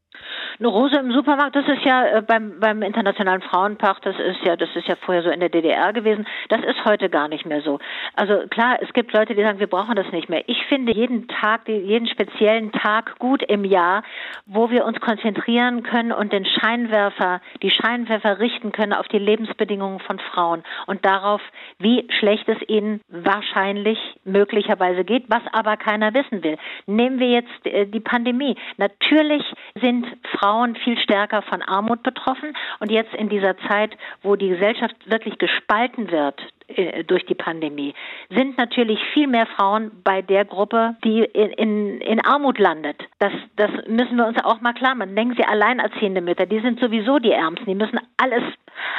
Eine 0.60 0.68
Rose 0.68 0.96
im 0.96 1.10
Supermarkt, 1.10 1.56
das 1.56 1.66
ist 1.66 1.86
ja 1.86 2.18
äh, 2.18 2.20
beim, 2.20 2.60
beim 2.60 2.82
Internationalen 2.82 3.40
Frauentag, 3.40 4.02
das 4.02 4.14
ist 4.18 4.44
ja, 4.44 4.56
das 4.56 4.68
ist 4.74 4.86
ja 4.86 4.94
vorher 4.94 5.22
so 5.22 5.30
in 5.30 5.40
der 5.40 5.48
DDR 5.48 5.94
gewesen. 5.94 6.26
Das 6.50 6.60
ist 6.60 6.84
heute 6.84 7.08
gar 7.08 7.28
nicht 7.28 7.46
mehr 7.46 7.62
so. 7.62 7.78
Also 8.14 8.46
klar, 8.50 8.76
es 8.82 8.92
gibt 8.92 9.14
Leute, 9.14 9.34
die 9.34 9.42
sagen, 9.42 9.58
wir 9.58 9.68
brauchen 9.68 9.96
das 9.96 10.12
nicht 10.12 10.28
mehr. 10.28 10.46
Ich 10.48 10.62
finde 10.66 10.92
jeden 10.92 11.28
Tag, 11.28 11.66
jeden 11.66 12.06
speziellen 12.08 12.72
Tag 12.72 13.18
gut 13.18 13.42
im 13.42 13.64
Jahr, 13.64 14.02
wo 14.44 14.68
wir 14.68 14.84
uns 14.84 15.00
konzentrieren 15.00 15.82
können 15.82 16.12
und 16.12 16.30
den 16.30 16.44
Scheinwerfer, 16.44 17.40
die 17.62 17.70
Scheinwerfer 17.70 18.38
richten 18.38 18.70
können 18.70 18.92
auf 18.92 19.08
die 19.08 19.18
Lebensbedingungen 19.18 20.00
von 20.00 20.18
Frauen 20.18 20.62
und 20.86 21.06
darauf, 21.06 21.40
wie 21.78 22.06
schlecht 22.18 22.46
es 22.50 22.58
ihnen 22.68 23.00
wahrscheinlich 23.08 23.98
möglicherweise 24.24 25.04
geht, 25.04 25.24
was 25.28 25.42
aber 25.52 25.78
keiner 25.78 26.12
wissen 26.12 26.44
will. 26.44 26.58
Nehmen 26.84 27.18
wir 27.18 27.30
jetzt 27.30 27.64
äh, 27.64 27.86
die 27.86 28.00
Pandemie. 28.00 28.58
Natürlich 28.76 29.42
sind 29.80 30.06
Frauen 30.38 30.49
Frauen 30.50 30.74
viel 30.74 30.98
stärker 30.98 31.42
von 31.42 31.62
Armut 31.62 32.02
betroffen. 32.02 32.56
Und 32.80 32.90
jetzt 32.90 33.14
in 33.14 33.28
dieser 33.28 33.56
Zeit, 33.68 33.96
wo 34.22 34.34
die 34.34 34.48
Gesellschaft 34.48 34.96
wirklich 35.08 35.38
gespalten 35.38 36.10
wird 36.10 36.40
äh, 36.76 37.04
durch 37.04 37.24
die 37.26 37.34
Pandemie, 37.34 37.94
sind 38.30 38.58
natürlich 38.58 39.00
viel 39.12 39.26
mehr 39.26 39.46
Frauen 39.46 39.90
bei 40.04 40.22
der 40.22 40.44
Gruppe, 40.44 40.96
die 41.04 41.20
in, 41.20 41.50
in, 41.50 42.00
in 42.00 42.24
Armut 42.24 42.58
landet. 42.58 42.96
Das, 43.18 43.32
das 43.56 43.70
müssen 43.86 44.16
wir 44.16 44.26
uns 44.26 44.42
auch 44.44 44.60
mal 44.60 44.74
klar 44.74 44.94
machen. 44.94 45.16
Denken 45.16 45.36
Sie, 45.36 45.44
alleinerziehende 45.44 46.20
Mütter, 46.20 46.46
die 46.46 46.60
sind 46.60 46.80
sowieso 46.80 47.18
die 47.18 47.32
Ärmsten. 47.32 47.66
Die 47.66 47.74
müssen 47.74 48.00
alles 48.16 48.42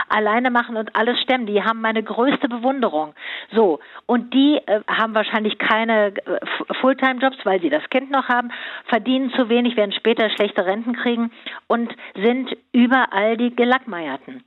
alleine 0.10 0.52
machen 0.52 0.78
und 0.78 0.96
alles 0.96 1.20
stemmen. 1.22 1.46
Die 1.46 1.64
haben 1.64 1.82
meine 1.82 2.04
größte 2.04 2.48
Bewunderung. 2.50 3.14
So. 3.54 3.80
Und 4.06 4.34
die 4.34 4.60
äh, 4.66 4.82
haben 4.88 5.16
wahrscheinlich 5.16 5.58
keine 5.58 6.08
äh, 6.08 6.74
Fulltime-Jobs, 6.82 7.38
weil 7.44 7.62
sie 7.62 7.70
das 7.70 7.88
Kind 7.90 8.12
noch 8.12 8.28
haben, 8.28 8.52
verdienen 8.86 9.32
zu 9.32 9.50
wenig, 9.50 9.78
werden 9.78 9.94
später 9.94 10.30
schlechte 10.30 10.66
Renten 10.66 10.94
kriegen 10.94 11.32
und 11.68 11.94
sind 12.16 12.56
überall 12.72 13.38
die 13.38 13.56
Gelackmeierten. 13.56 14.44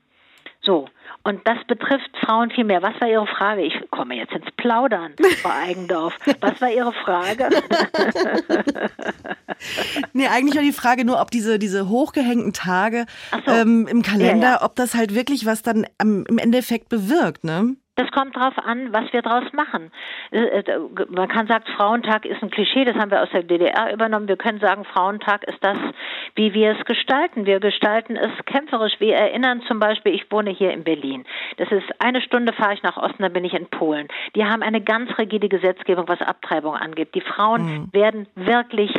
So. 0.64 0.88
Und 1.26 1.40
das 1.46 1.56
betrifft 1.66 2.10
Frauen 2.22 2.50
viel 2.50 2.64
mehr. 2.64 2.82
Was 2.82 3.00
war 3.00 3.08
Ihre 3.08 3.26
Frage? 3.26 3.62
Ich 3.62 3.74
komme 3.90 4.14
jetzt 4.14 4.32
ins 4.32 4.50
Plaudern, 4.58 5.14
Frau 5.42 5.50
Eigendorf. 5.50 6.14
Was 6.40 6.60
war 6.60 6.70
Ihre 6.70 6.92
Frage? 6.92 7.48
nee, 10.12 10.26
eigentlich 10.26 10.54
war 10.54 10.62
die 10.62 10.72
Frage 10.72 11.06
nur, 11.06 11.20
ob 11.20 11.30
diese, 11.30 11.58
diese 11.58 11.88
hochgehängten 11.88 12.52
Tage 12.52 13.06
so. 13.46 13.52
ähm, 13.52 13.86
im 13.86 14.02
Kalender, 14.02 14.48
ja, 14.48 14.54
ja. 14.56 14.62
ob 14.62 14.76
das 14.76 14.94
halt 14.94 15.14
wirklich 15.14 15.46
was 15.46 15.62
dann 15.62 15.86
am, 15.96 16.26
im 16.26 16.36
Endeffekt 16.36 16.90
bewirkt, 16.90 17.44
ne? 17.44 17.76
Das 17.96 18.10
kommt 18.10 18.34
darauf 18.36 18.58
an, 18.58 18.92
was 18.92 19.12
wir 19.12 19.22
daraus 19.22 19.52
machen. 19.52 19.92
Äh, 20.32 20.60
äh, 20.60 20.80
man 21.08 21.28
kann 21.28 21.46
sagen, 21.46 21.64
Frauentag 21.76 22.26
ist 22.26 22.42
ein 22.42 22.50
Klischee, 22.50 22.84
das 22.84 22.96
haben 22.96 23.10
wir 23.10 23.22
aus 23.22 23.30
der 23.32 23.44
DDR 23.44 23.92
übernommen. 23.92 24.26
Wir 24.26 24.36
können 24.36 24.58
sagen, 24.58 24.84
Frauentag 24.84 25.44
ist 25.44 25.62
das, 25.62 25.78
wie 26.34 26.52
wir 26.54 26.76
es 26.76 26.84
gestalten. 26.86 27.46
Wir 27.46 27.60
gestalten 27.60 28.16
es 28.16 28.32
kämpferisch. 28.46 28.94
Wir 28.98 29.14
erinnern 29.14 29.62
zum 29.68 29.78
Beispiel, 29.78 30.14
ich 30.14 30.30
wohne 30.30 30.50
hier 30.50 30.72
in 30.72 30.82
Berlin. 30.82 31.24
Das 31.58 31.70
ist 31.70 31.86
eine 32.00 32.20
Stunde 32.20 32.52
fahre 32.52 32.74
ich 32.74 32.82
nach 32.82 32.96
Osten, 32.96 33.22
dann 33.22 33.32
bin 33.32 33.44
ich 33.44 33.54
in 33.54 33.66
Polen. 33.68 34.08
Die 34.34 34.44
haben 34.44 34.62
eine 34.62 34.80
ganz 34.80 35.16
rigide 35.16 35.48
Gesetzgebung, 35.48 36.08
was 36.08 36.20
Abtreibung 36.20 36.74
angeht. 36.74 37.14
Die 37.14 37.20
Frauen 37.20 37.64
mhm. 37.64 37.88
werden 37.92 38.26
wirklich 38.34 38.92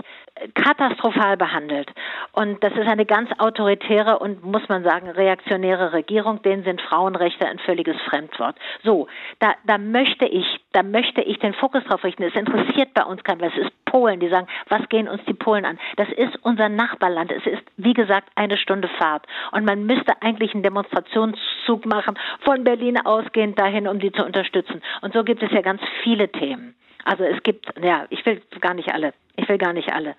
katastrophal 0.53 1.37
behandelt. 1.37 1.89
Und 2.33 2.63
das 2.63 2.73
ist 2.73 2.87
eine 2.87 3.05
ganz 3.05 3.29
autoritäre 3.37 4.19
und, 4.19 4.43
muss 4.43 4.67
man 4.67 4.83
sagen, 4.83 5.09
reaktionäre 5.09 5.93
Regierung. 5.93 6.41
Denen 6.41 6.63
sind 6.63 6.81
Frauenrechte 6.81 7.47
ein 7.47 7.59
völliges 7.59 7.95
Fremdwort. 8.09 8.57
So, 8.83 9.07
da, 9.39 9.53
da 9.65 9.77
möchte 9.77 10.25
ich, 10.25 10.45
da 10.73 10.83
möchte 10.83 11.21
ich 11.21 11.39
den 11.39 11.53
Fokus 11.53 11.83
drauf 11.85 12.03
richten. 12.03 12.23
Es 12.23 12.35
interessiert 12.35 12.93
bei 12.93 13.03
uns 13.03 13.23
keinen, 13.23 13.39
weil 13.41 13.51
es 13.55 13.65
ist 13.65 13.85
Polen, 13.85 14.19
die 14.19 14.29
sagen, 14.29 14.47
was 14.67 14.87
gehen 14.89 15.07
uns 15.07 15.23
die 15.25 15.33
Polen 15.33 15.65
an? 15.65 15.79
Das 15.95 16.09
ist 16.09 16.37
unser 16.43 16.67
Nachbarland. 16.69 17.31
Es 17.31 17.45
ist, 17.45 17.63
wie 17.77 17.93
gesagt, 17.93 18.29
eine 18.35 18.57
Stunde 18.57 18.89
Fahrt. 18.99 19.25
Und 19.51 19.65
man 19.65 19.85
müsste 19.85 20.21
eigentlich 20.21 20.53
einen 20.53 20.63
Demonstrationszug 20.63 21.85
machen, 21.85 22.19
von 22.41 22.63
Berlin 22.63 22.97
ausgehend 23.05 23.57
dahin, 23.57 23.87
um 23.87 23.99
die 23.99 24.11
zu 24.11 24.25
unterstützen. 24.25 24.81
Und 25.01 25.13
so 25.13 25.23
gibt 25.23 25.41
es 25.43 25.51
ja 25.51 25.61
ganz 25.61 25.81
viele 26.03 26.29
Themen. 26.29 26.75
Also 27.05 27.23
es 27.23 27.41
gibt, 27.43 27.67
ja, 27.81 28.05
ich 28.09 28.25
will 28.25 28.41
gar 28.59 28.73
nicht 28.73 28.91
alle. 28.93 29.13
Ich 29.37 29.47
will 29.49 29.57
gar 29.57 29.73
nicht 29.73 29.91
alle. 29.91 30.15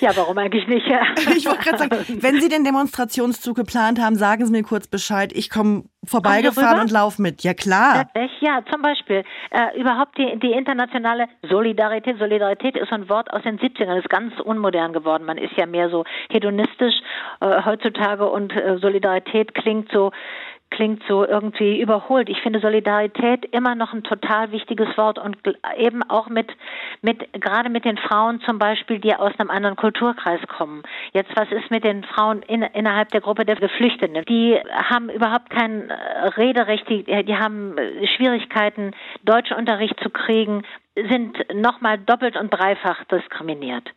Ja, 0.00 0.16
warum 0.16 0.38
eigentlich 0.38 0.66
nicht? 0.66 0.86
ich 1.36 1.46
wollte 1.46 1.62
gerade 1.62 1.78
sagen, 1.78 2.22
wenn 2.22 2.40
Sie 2.40 2.48
den 2.48 2.64
Demonstrationszug 2.64 3.56
geplant 3.56 4.00
haben, 4.00 4.16
sagen 4.16 4.46
Sie 4.46 4.52
mir 4.52 4.62
kurz 4.62 4.88
Bescheid. 4.88 5.32
Ich 5.34 5.50
komme 5.50 5.84
vorbeigefahren 6.04 6.80
und 6.80 6.90
laufe 6.90 7.20
mit. 7.20 7.42
Ja, 7.42 7.52
klar. 7.52 8.08
Ja, 8.40 8.62
zum 8.70 8.80
Beispiel. 8.80 9.22
Äh, 9.50 9.78
überhaupt 9.78 10.16
die, 10.16 10.38
die 10.38 10.52
internationale 10.52 11.26
Solidarität. 11.48 12.18
Solidarität 12.18 12.76
ist 12.76 12.90
ein 12.92 13.08
Wort 13.10 13.30
aus 13.32 13.42
den 13.42 13.58
70ern. 13.58 13.86
Das 13.86 13.98
ist 13.98 14.08
ganz 14.08 14.32
unmodern 14.40 14.94
geworden. 14.94 15.24
Man 15.24 15.36
ist 15.36 15.52
ja 15.56 15.66
mehr 15.66 15.90
so 15.90 16.04
hedonistisch 16.30 16.94
äh, 17.40 17.62
heutzutage 17.64 18.30
und 18.30 18.52
äh, 18.52 18.78
Solidarität 18.78 19.54
klingt 19.54 19.90
so 19.92 20.10
klingt 20.70 21.02
so 21.08 21.26
irgendwie 21.26 21.80
überholt. 21.80 22.28
Ich 22.28 22.40
finde 22.40 22.60
Solidarität 22.60 23.44
immer 23.46 23.74
noch 23.74 23.92
ein 23.92 24.04
total 24.04 24.52
wichtiges 24.52 24.96
Wort 24.96 25.18
und 25.18 25.36
eben 25.76 26.02
auch 26.04 26.28
mit, 26.28 26.50
mit, 27.02 27.32
gerade 27.34 27.68
mit 27.68 27.84
den 27.84 27.98
Frauen 27.98 28.40
zum 28.40 28.58
Beispiel, 28.58 28.98
die 28.98 29.14
aus 29.14 29.32
einem 29.38 29.50
anderen 29.50 29.76
Kulturkreis 29.76 30.40
kommen. 30.46 30.82
Jetzt, 31.12 31.30
was 31.36 31.50
ist 31.50 31.70
mit 31.70 31.84
den 31.84 32.04
Frauen 32.04 32.42
in, 32.42 32.62
innerhalb 32.62 33.10
der 33.10 33.20
Gruppe 33.20 33.44
der 33.44 33.56
Geflüchteten? 33.56 34.24
Die 34.28 34.58
haben 34.90 35.10
überhaupt 35.10 35.50
kein 35.50 35.90
äh, 35.90 35.94
Rederecht, 36.36 36.88
die, 36.88 37.04
die 37.04 37.36
haben 37.36 37.76
äh, 37.76 38.06
Schwierigkeiten, 38.06 38.92
Deutschunterricht 39.24 39.98
zu 40.00 40.10
kriegen, 40.10 40.62
sind 40.94 41.36
nochmal 41.54 41.98
doppelt 41.98 42.36
und 42.36 42.50
dreifach 42.50 43.04
diskriminiert. 43.04 43.90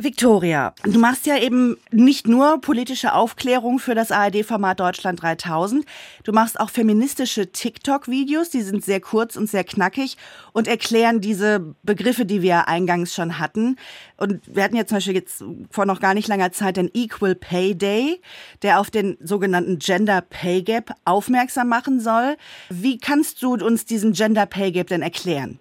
Victoria, 0.00 0.74
du 0.84 1.00
machst 1.00 1.26
ja 1.26 1.36
eben 1.36 1.76
nicht 1.90 2.28
nur 2.28 2.60
politische 2.60 3.14
Aufklärung 3.14 3.80
für 3.80 3.96
das 3.96 4.12
ARD-Format 4.12 4.78
Deutschland 4.78 5.20
3000, 5.20 5.84
du 6.22 6.30
machst 6.30 6.60
auch 6.60 6.70
feministische 6.70 7.50
TikTok-Videos, 7.50 8.48
die 8.50 8.62
sind 8.62 8.84
sehr 8.84 9.00
kurz 9.00 9.34
und 9.34 9.50
sehr 9.50 9.64
knackig 9.64 10.16
und 10.52 10.68
erklären 10.68 11.20
diese 11.20 11.74
Begriffe, 11.82 12.26
die 12.26 12.42
wir 12.42 12.68
eingangs 12.68 13.12
schon 13.12 13.40
hatten. 13.40 13.74
Und 14.16 14.40
wir 14.46 14.62
hatten 14.62 14.76
ja 14.76 14.86
zum 14.86 14.98
Beispiel 14.98 15.16
jetzt 15.16 15.42
vor 15.68 15.84
noch 15.84 15.98
gar 15.98 16.14
nicht 16.14 16.28
langer 16.28 16.52
Zeit 16.52 16.76
den 16.76 16.90
Equal 16.94 17.34
Pay 17.34 17.74
Day, 17.74 18.20
der 18.62 18.78
auf 18.78 18.92
den 18.92 19.16
sogenannten 19.20 19.80
Gender 19.80 20.20
Pay 20.20 20.62
Gap 20.62 20.94
aufmerksam 21.06 21.66
machen 21.66 21.98
soll. 21.98 22.36
Wie 22.70 22.98
kannst 22.98 23.42
du 23.42 23.54
uns 23.54 23.84
diesen 23.84 24.12
Gender 24.12 24.46
Pay 24.46 24.70
Gap 24.70 24.86
denn 24.86 25.02
erklären? 25.02 25.58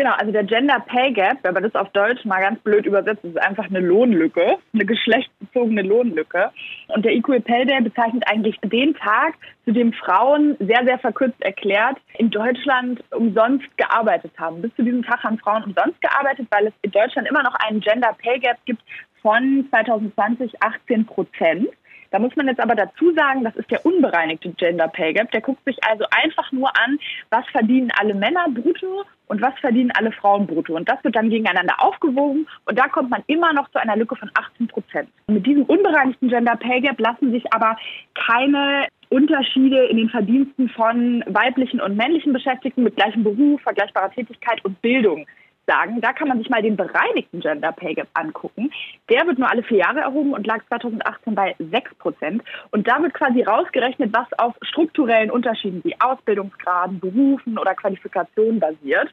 Genau, 0.00 0.12
also 0.12 0.32
der 0.32 0.44
Gender 0.44 0.80
Pay 0.80 1.12
Gap, 1.12 1.40
wenn 1.42 1.52
man 1.52 1.62
das 1.62 1.74
auf 1.74 1.90
Deutsch 1.90 2.24
mal 2.24 2.40
ganz 2.40 2.58
blöd 2.60 2.86
übersetzt, 2.86 3.22
ist 3.22 3.38
einfach 3.38 3.66
eine 3.66 3.80
Lohnlücke, 3.80 4.56
eine 4.72 4.86
geschlechtsbezogene 4.86 5.82
Lohnlücke. 5.82 6.50
Und 6.88 7.04
der 7.04 7.12
Equal 7.12 7.42
Pay 7.42 7.66
Day 7.66 7.82
bezeichnet 7.82 8.24
eigentlich 8.26 8.56
den 8.62 8.94
Tag, 8.94 9.34
zu 9.66 9.72
dem 9.72 9.92
Frauen 9.92 10.56
sehr, 10.58 10.86
sehr 10.86 10.98
verkürzt 11.00 11.42
erklärt 11.42 11.98
in 12.16 12.30
Deutschland 12.30 13.04
umsonst 13.10 13.66
gearbeitet 13.76 14.32
haben. 14.38 14.62
Bis 14.62 14.74
zu 14.74 14.84
diesem 14.84 15.02
Tag 15.02 15.22
haben 15.22 15.36
Frauen 15.36 15.64
umsonst 15.64 16.00
gearbeitet, 16.00 16.46
weil 16.50 16.68
es 16.68 16.72
in 16.80 16.92
Deutschland 16.92 17.28
immer 17.28 17.42
noch 17.42 17.56
einen 17.56 17.80
Gender 17.80 18.16
Pay 18.22 18.38
Gap 18.38 18.56
gibt 18.64 18.80
von 19.20 19.66
2020 19.68 20.62
18 20.62 21.04
Prozent. 21.04 21.68
Da 22.10 22.18
muss 22.18 22.34
man 22.36 22.48
jetzt 22.48 22.60
aber 22.60 22.74
dazu 22.74 23.12
sagen, 23.12 23.44
das 23.44 23.54
ist 23.54 23.70
der 23.70 23.84
unbereinigte 23.84 24.48
Gender 24.52 24.88
Pay 24.88 25.12
Gap. 25.12 25.30
Der 25.32 25.42
guckt 25.42 25.62
sich 25.66 25.76
also 25.84 26.06
einfach 26.10 26.50
nur 26.52 26.70
an, 26.74 26.98
was 27.28 27.44
verdienen 27.52 27.92
alle 28.00 28.14
Männer 28.14 28.46
brutto 28.48 29.04
und 29.30 29.40
was 29.40 29.56
verdienen 29.60 29.92
alle 29.96 30.10
Frauen 30.10 30.46
brutto. 30.46 30.74
Und 30.74 30.88
das 30.88 31.02
wird 31.04 31.14
dann 31.14 31.30
gegeneinander 31.30 31.74
aufgewogen 31.78 32.48
und 32.64 32.78
da 32.78 32.88
kommt 32.88 33.10
man 33.10 33.22
immer 33.28 33.52
noch 33.52 33.70
zu 33.70 33.78
einer 33.78 33.96
Lücke 33.96 34.16
von 34.16 34.30
18 34.34 34.66
Prozent. 34.66 35.08
Mit 35.28 35.46
diesem 35.46 35.62
unbereinigten 35.64 36.28
Gender 36.28 36.56
Pay 36.56 36.80
Gap 36.80 36.98
lassen 36.98 37.30
sich 37.30 37.44
aber 37.52 37.76
keine 38.14 38.88
Unterschiede 39.08 39.86
in 39.86 39.98
den 39.98 40.08
Verdiensten 40.08 40.68
von 40.70 41.22
weiblichen 41.28 41.80
und 41.80 41.96
männlichen 41.96 42.32
Beschäftigten 42.32 42.82
mit 42.82 42.96
gleichem 42.96 43.22
Beruf, 43.22 43.60
vergleichbarer 43.62 44.10
Tätigkeit 44.10 44.64
und 44.64 44.82
Bildung 44.82 45.26
sagen, 45.70 46.00
da 46.00 46.12
kann 46.12 46.28
man 46.28 46.38
sich 46.38 46.50
mal 46.50 46.62
den 46.62 46.76
bereinigten 46.76 47.40
Gender 47.40 47.72
Pay 47.72 47.94
Gap 47.94 48.08
angucken. 48.14 48.72
Der 49.08 49.26
wird 49.26 49.38
nur 49.38 49.50
alle 49.50 49.62
vier 49.62 49.78
Jahre 49.78 50.00
erhoben 50.00 50.32
und 50.32 50.46
lag 50.46 50.64
2018 50.68 51.34
bei 51.34 51.54
6 51.58 51.94
Prozent. 51.96 52.42
Und 52.72 52.88
da 52.88 53.00
wird 53.00 53.14
quasi 53.14 53.42
rausgerechnet, 53.42 54.12
was 54.12 54.26
auf 54.38 54.54
strukturellen 54.62 55.30
Unterschieden 55.30 55.82
wie 55.84 55.94
Ausbildungsgraden, 56.00 56.98
Berufen 56.98 57.58
oder 57.58 57.74
Qualifikationen 57.74 58.58
basiert. 58.58 59.08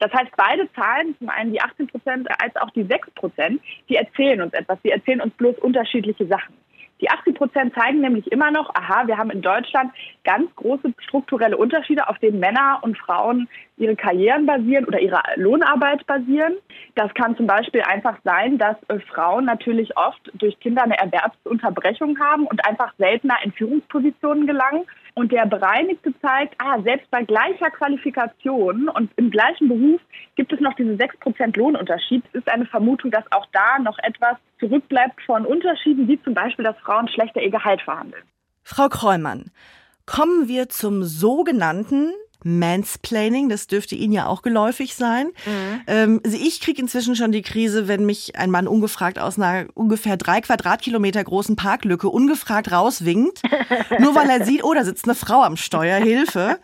Das 0.00 0.12
heißt, 0.12 0.32
beide 0.36 0.70
Zahlen, 0.72 1.16
zum 1.18 1.28
einen 1.30 1.52
die 1.52 1.60
18 1.60 1.86
Prozent 1.86 2.28
als 2.42 2.54
auch 2.56 2.70
die 2.70 2.84
6 2.84 3.10
Prozent, 3.12 3.62
die 3.88 3.96
erzählen 3.96 4.42
uns 4.42 4.52
etwas. 4.52 4.78
Die 4.84 4.90
erzählen 4.90 5.20
uns 5.20 5.32
bloß 5.34 5.58
unterschiedliche 5.60 6.26
Sachen. 6.26 6.54
Die 7.02 7.10
80 7.10 7.34
Prozent 7.34 7.74
zeigen 7.74 8.00
nämlich 8.00 8.30
immer 8.30 8.52
noch, 8.52 8.72
aha, 8.74 9.08
wir 9.08 9.18
haben 9.18 9.30
in 9.30 9.42
Deutschland 9.42 9.92
ganz 10.22 10.54
große 10.54 10.94
strukturelle 10.98 11.56
Unterschiede, 11.56 12.08
auf 12.08 12.16
denen 12.20 12.38
Männer 12.38 12.78
und 12.82 12.96
Frauen 12.96 13.48
ihre 13.76 13.96
Karrieren 13.96 14.46
basieren 14.46 14.84
oder 14.84 15.00
ihre 15.00 15.20
Lohnarbeit 15.34 16.06
basieren. 16.06 16.54
Das 16.94 17.12
kann 17.14 17.36
zum 17.36 17.48
Beispiel 17.48 17.82
einfach 17.82 18.18
sein, 18.22 18.56
dass 18.56 18.76
äh, 18.86 19.00
Frauen 19.00 19.46
natürlich 19.46 19.96
oft 19.96 20.30
durch 20.34 20.58
Kinder 20.60 20.84
eine 20.84 20.96
Erwerbsunterbrechung 20.96 22.20
haben 22.20 22.46
und 22.46 22.64
einfach 22.64 22.94
seltener 22.98 23.34
in 23.42 23.50
Führungspositionen 23.50 24.46
gelangen. 24.46 24.84
Und 25.14 25.32
der 25.32 25.44
Bereinigte 25.46 26.14
zeigt, 26.20 26.54
ah, 26.58 26.80
selbst 26.82 27.10
bei 27.10 27.24
gleicher 27.24 27.70
Qualifikation 27.70 28.88
und 28.88 29.10
im 29.16 29.30
gleichen 29.30 29.68
Beruf 29.68 30.00
gibt 30.36 30.52
es 30.52 30.60
noch 30.60 30.74
diese 30.74 30.92
6% 30.92 31.58
Lohnunterschied. 31.58 32.24
Ist 32.32 32.48
eine 32.48 32.66
Vermutung, 32.66 33.10
dass 33.10 33.24
auch 33.32 33.46
da 33.52 33.78
noch 33.78 33.98
etwas 34.02 34.36
zurückbleibt 34.60 35.20
von 35.22 35.44
Unterschieden, 35.44 36.08
wie 36.08 36.20
zum 36.22 36.34
Beispiel, 36.34 36.64
dass 36.64 36.76
Frauen 36.78 37.08
schlechter 37.08 37.40
ihr 37.42 37.50
Gehalt 37.50 37.82
verhandeln. 37.82 38.22
Frau 38.62 38.88
Kreumann, 38.88 39.50
kommen 40.06 40.48
wir 40.48 40.68
zum 40.68 41.02
sogenannten 41.02 42.12
Mansplaining, 42.44 43.48
das 43.48 43.66
dürfte 43.66 43.94
Ihnen 43.94 44.12
ja 44.12 44.26
auch 44.26 44.42
geläufig 44.42 44.94
sein. 44.94 45.26
Mhm. 45.46 45.80
Ähm, 45.86 46.20
also 46.24 46.36
ich 46.36 46.60
kriege 46.60 46.80
inzwischen 46.80 47.16
schon 47.16 47.32
die 47.32 47.42
Krise, 47.42 47.88
wenn 47.88 48.06
mich 48.06 48.36
ein 48.36 48.50
Mann 48.50 48.66
ungefragt 48.68 49.18
aus 49.18 49.38
einer 49.38 49.66
ungefähr 49.74 50.16
drei 50.16 50.40
Quadratkilometer 50.40 51.22
großen 51.22 51.56
Parklücke 51.56 52.08
ungefragt 52.08 52.72
rauswinkt, 52.72 53.42
nur 53.98 54.14
weil 54.14 54.30
er 54.30 54.44
sieht, 54.44 54.64
oh, 54.64 54.74
da 54.74 54.84
sitzt 54.84 55.04
eine 55.04 55.14
Frau 55.14 55.42
am 55.42 55.56
Steuer, 55.56 55.98
Hilfe. 55.98 56.58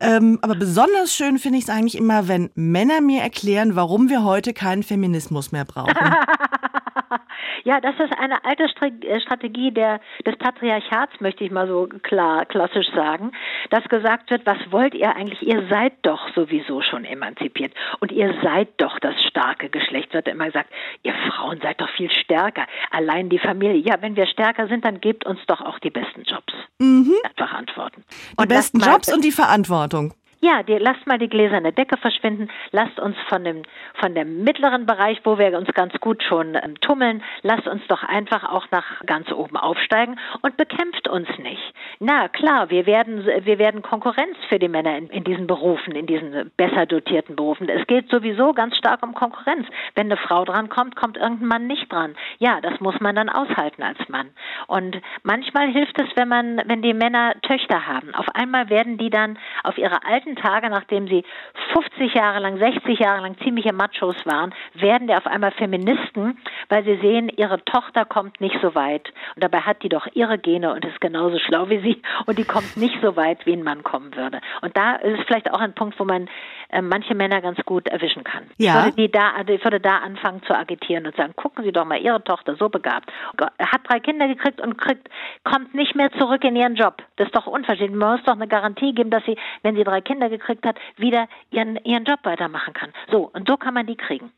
Ähm, 0.00 0.38
aber 0.42 0.54
besonders 0.54 1.14
schön 1.14 1.38
finde 1.38 1.58
ich 1.58 1.64
es 1.64 1.70
eigentlich 1.70 1.96
immer, 1.96 2.28
wenn 2.28 2.50
Männer 2.54 3.00
mir 3.00 3.22
erklären, 3.22 3.76
warum 3.76 4.08
wir 4.08 4.24
heute 4.24 4.52
keinen 4.52 4.82
Feminismus 4.82 5.52
mehr 5.52 5.64
brauchen. 5.64 5.94
Ja, 7.64 7.80
das 7.80 7.94
ist 7.98 8.12
eine 8.18 8.44
alte 8.44 8.64
äh, 8.64 9.20
Strategie 9.20 9.70
der, 9.70 10.00
des 10.26 10.36
Patriarchats, 10.36 11.20
möchte 11.20 11.44
ich 11.44 11.50
mal 11.50 11.66
so 11.66 11.88
klar, 12.02 12.44
klassisch 12.44 12.86
sagen, 12.94 13.32
dass 13.70 13.84
gesagt 13.84 14.30
wird, 14.30 14.44
was 14.44 14.58
wollt 14.70 14.94
ihr 14.94 15.14
eigentlich? 15.14 15.40
Ihr 15.42 15.66
seid 15.68 15.94
doch 16.02 16.28
sowieso 16.34 16.82
schon 16.82 17.04
emanzipiert 17.04 17.72
und 18.00 18.12
ihr 18.12 18.34
seid 18.42 18.68
doch 18.78 18.98
das 18.98 19.14
starke 19.28 19.70
Geschlecht, 19.70 20.12
wird 20.12 20.28
immer 20.28 20.46
gesagt. 20.46 20.70
Ihr 21.02 21.14
Frauen 21.14 21.60
seid 21.62 21.80
doch 21.80 21.88
viel 21.90 22.10
stärker. 22.10 22.66
Allein 22.90 23.28
die 23.28 23.38
Familie. 23.38 23.76
Ja, 23.76 24.00
wenn 24.00 24.16
wir 24.16 24.26
stärker 24.26 24.68
sind, 24.68 24.84
dann 24.84 25.00
gebt 25.00 25.24
uns 25.24 25.40
doch 25.46 25.60
auch 25.60 25.78
die 25.78 25.90
besten 25.90 26.22
Jobs. 26.24 26.52
Mhm. 26.78 27.14
Einfach 27.24 27.52
antworten. 27.52 28.04
Die 28.40 28.46
besten 28.46 28.80
Jobs 28.80 29.12
und 29.12 29.24
die 29.24 29.32
Verantwortung. 29.32 30.14
Ja, 30.44 30.62
die, 30.62 30.76
lasst 30.76 31.06
mal 31.06 31.16
die 31.16 31.30
gläserne 31.30 31.72
Decke 31.72 31.96
verschwinden, 31.96 32.50
lasst 32.70 33.00
uns 33.00 33.16
von 33.30 33.44
dem, 33.44 33.62
von 33.94 34.14
dem 34.14 34.44
mittleren 34.44 34.84
Bereich, 34.84 35.18
wo 35.24 35.38
wir 35.38 35.56
uns 35.56 35.72
ganz 35.72 35.98
gut 36.00 36.22
schon 36.22 36.54
ähm, 36.54 36.78
tummeln, 36.82 37.22
lasst 37.40 37.66
uns 37.66 37.80
doch 37.88 38.02
einfach 38.02 38.52
auch 38.52 38.66
nach 38.70 39.00
ganz 39.06 39.32
oben 39.32 39.56
aufsteigen 39.56 40.20
und 40.42 40.58
bekämpft 40.58 41.08
uns 41.08 41.28
nicht. 41.38 41.62
Na 41.98 42.28
klar, 42.28 42.68
wir 42.68 42.84
werden, 42.84 43.24
wir 43.24 43.58
werden 43.58 43.80
Konkurrenz 43.80 44.36
für 44.50 44.58
die 44.58 44.68
Männer 44.68 44.98
in, 44.98 45.06
in 45.08 45.24
diesen 45.24 45.46
Berufen, 45.46 45.94
in 45.94 46.04
diesen 46.04 46.50
besser 46.58 46.84
dotierten 46.84 47.36
Berufen. 47.36 47.70
Es 47.70 47.86
geht 47.86 48.10
sowieso 48.10 48.52
ganz 48.52 48.76
stark 48.76 49.02
um 49.02 49.14
Konkurrenz. 49.14 49.66
Wenn 49.94 50.12
eine 50.12 50.18
Frau 50.18 50.44
dran 50.44 50.68
kommt, 50.68 50.94
kommt 50.94 51.16
irgendein 51.16 51.48
Mann 51.48 51.66
nicht 51.66 51.90
dran. 51.90 52.16
Ja, 52.38 52.60
das 52.60 52.80
muss 52.80 53.00
man 53.00 53.16
dann 53.16 53.30
aushalten 53.30 53.82
als 53.82 54.10
Mann. 54.10 54.28
Und 54.66 55.00
manchmal 55.22 55.68
hilft 55.68 55.98
es, 55.98 56.08
wenn 56.16 56.28
man, 56.28 56.60
wenn 56.66 56.82
die 56.82 56.92
Männer 56.92 57.32
Töchter 57.40 57.86
haben. 57.86 58.14
Auf 58.14 58.26
einmal 58.34 58.68
werden 58.68 58.98
die 58.98 59.08
dann 59.08 59.38
auf 59.62 59.78
ihre 59.78 60.04
alten 60.04 60.33
Tage, 60.36 60.70
nachdem 60.70 61.06
sie 61.08 61.24
50 61.72 62.14
Jahre 62.14 62.40
lang, 62.40 62.58
60 62.58 62.98
Jahre 62.98 63.22
lang 63.22 63.36
ziemliche 63.38 63.72
Machos 63.72 64.16
waren, 64.24 64.54
werden 64.74 65.08
die 65.08 65.14
auf 65.14 65.26
einmal 65.26 65.52
Feministen, 65.52 66.38
weil 66.68 66.84
sie 66.84 66.96
sehen, 66.96 67.28
ihre 67.28 67.64
Tochter 67.64 68.04
kommt 68.04 68.40
nicht 68.40 68.56
so 68.62 68.74
weit. 68.74 69.12
Und 69.34 69.44
dabei 69.44 69.60
hat 69.60 69.82
die 69.82 69.88
doch 69.88 70.06
ihre 70.14 70.38
Gene 70.38 70.72
und 70.72 70.84
ist 70.84 71.00
genauso 71.00 71.38
schlau 71.38 71.68
wie 71.68 71.80
sie 71.80 72.02
und 72.26 72.38
die 72.38 72.44
kommt 72.44 72.76
nicht 72.76 72.96
so 73.02 73.16
weit, 73.16 73.46
wie 73.46 73.52
ein 73.52 73.62
Mann 73.62 73.82
kommen 73.82 74.14
würde. 74.16 74.40
Und 74.62 74.76
da 74.76 74.96
ist 74.96 75.20
es 75.20 75.26
vielleicht 75.26 75.52
auch 75.52 75.60
ein 75.60 75.74
Punkt, 75.74 75.98
wo 76.00 76.04
man 76.04 76.28
äh, 76.70 76.82
manche 76.82 77.14
Männer 77.14 77.40
ganz 77.40 77.58
gut 77.64 77.86
erwischen 77.86 78.24
kann. 78.24 78.44
Ja. 78.56 78.78
Ich, 78.78 78.84
würde 78.86 78.96
die 78.96 79.10
da, 79.10 79.32
also 79.36 79.52
ich 79.52 79.62
würde 79.62 79.80
da 79.80 79.98
anfangen 79.98 80.42
zu 80.42 80.56
agitieren 80.56 81.06
und 81.06 81.16
sagen, 81.16 81.34
gucken 81.36 81.64
Sie 81.64 81.72
doch 81.72 81.84
mal, 81.84 82.00
Ihre 82.00 82.24
Tochter 82.24 82.56
so 82.56 82.68
begabt, 82.68 83.10
hat 83.38 83.80
drei 83.84 84.00
Kinder 84.00 84.26
gekriegt 84.26 84.60
und 84.60 84.78
kriegt, 84.78 85.08
kommt 85.44 85.74
nicht 85.74 85.94
mehr 85.94 86.10
zurück 86.12 86.44
in 86.44 86.56
ihren 86.56 86.74
Job. 86.74 87.02
Das 87.16 87.26
ist 87.26 87.36
doch 87.36 87.46
unverschämt. 87.46 87.94
Man 87.94 88.16
muss 88.16 88.24
doch 88.24 88.34
eine 88.34 88.48
Garantie 88.48 88.94
geben, 88.94 89.10
dass 89.10 89.24
sie, 89.24 89.36
wenn 89.62 89.76
sie 89.76 89.84
drei 89.84 90.00
Kinder 90.00 90.14
Kinder 90.14 90.28
gekriegt 90.28 90.64
hat, 90.64 90.76
wieder 90.96 91.28
ihren, 91.50 91.76
ihren 91.84 92.04
Job 92.04 92.20
weitermachen 92.22 92.72
kann. 92.72 92.92
So, 93.10 93.30
und 93.32 93.48
so 93.48 93.56
kann 93.56 93.74
man 93.74 93.86
die 93.86 93.96
kriegen. 93.96 94.32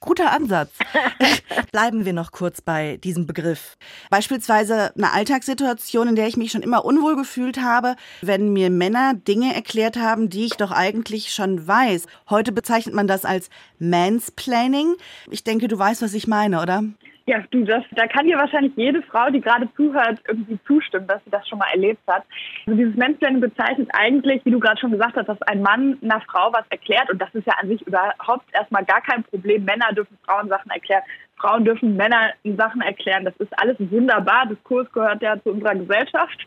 Guter 0.00 0.32
Ansatz. 0.32 0.70
Bleiben 1.72 2.06
wir 2.06 2.14
noch 2.14 2.32
kurz 2.32 2.62
bei 2.62 2.96
diesem 2.96 3.26
Begriff. 3.26 3.76
Beispielsweise 4.08 4.94
eine 4.96 5.12
Alltagssituation, 5.12 6.08
in 6.08 6.16
der 6.16 6.26
ich 6.26 6.38
mich 6.38 6.52
schon 6.52 6.62
immer 6.62 6.86
unwohl 6.86 7.16
gefühlt 7.16 7.60
habe, 7.60 7.96
wenn 8.22 8.54
mir 8.54 8.70
Männer 8.70 9.12
Dinge 9.12 9.54
erklärt 9.54 9.98
haben, 9.98 10.30
die 10.30 10.46
ich 10.46 10.56
doch 10.56 10.70
eigentlich 10.70 11.34
schon 11.34 11.66
weiß. 11.66 12.06
Heute 12.30 12.50
bezeichnet 12.50 12.94
man 12.94 13.08
das 13.08 13.26
als 13.26 13.50
Mansplaining. 13.78 14.94
Ich 15.30 15.44
denke, 15.44 15.68
du 15.68 15.78
weißt, 15.78 16.00
was 16.00 16.14
ich 16.14 16.26
meine, 16.26 16.62
oder? 16.62 16.82
Ja, 17.26 17.42
du, 17.50 17.64
das, 17.64 17.84
da 17.92 18.06
kann 18.06 18.26
dir 18.26 18.38
wahrscheinlich 18.38 18.72
jede 18.76 19.02
Frau, 19.02 19.30
die 19.30 19.40
gerade 19.40 19.68
zuhört, 19.76 20.20
irgendwie 20.26 20.58
zustimmen, 20.66 21.06
dass 21.06 21.22
sie 21.24 21.30
das 21.30 21.46
schon 21.48 21.58
mal 21.58 21.70
erlebt 21.72 22.00
hat. 22.06 22.24
Also 22.66 22.78
dieses 22.78 22.96
Mansplaining 22.96 23.40
bezeichnet 23.40 23.88
eigentlich, 23.92 24.44
wie 24.44 24.50
du 24.50 24.58
gerade 24.58 24.80
schon 24.80 24.90
gesagt 24.90 25.16
hast, 25.16 25.28
dass 25.28 25.42
ein 25.42 25.62
Mann 25.62 25.98
einer 26.02 26.20
Frau 26.22 26.52
was 26.52 26.64
erklärt 26.70 27.10
und 27.10 27.20
das 27.20 27.32
ist 27.34 27.46
ja 27.46 27.54
an 27.60 27.68
sich 27.68 27.82
überhaupt 27.82 28.46
erstmal 28.52 28.84
gar 28.84 29.00
kein 29.02 29.22
Problem. 29.24 29.64
Männer 29.64 29.92
dürfen 29.92 30.18
Frauen 30.24 30.48
Sachen 30.48 30.70
erklären. 30.70 31.02
Frauen 31.40 31.64
dürfen 31.64 31.96
Männer 31.96 32.32
Sachen 32.56 32.82
erklären. 32.82 33.24
Das 33.24 33.34
ist 33.38 33.52
alles 33.58 33.76
wunderbar. 33.78 34.46
Diskurs 34.46 34.90
gehört 34.92 35.22
ja 35.22 35.40
zu 35.42 35.50
unserer 35.50 35.74
Gesellschaft. 35.74 36.46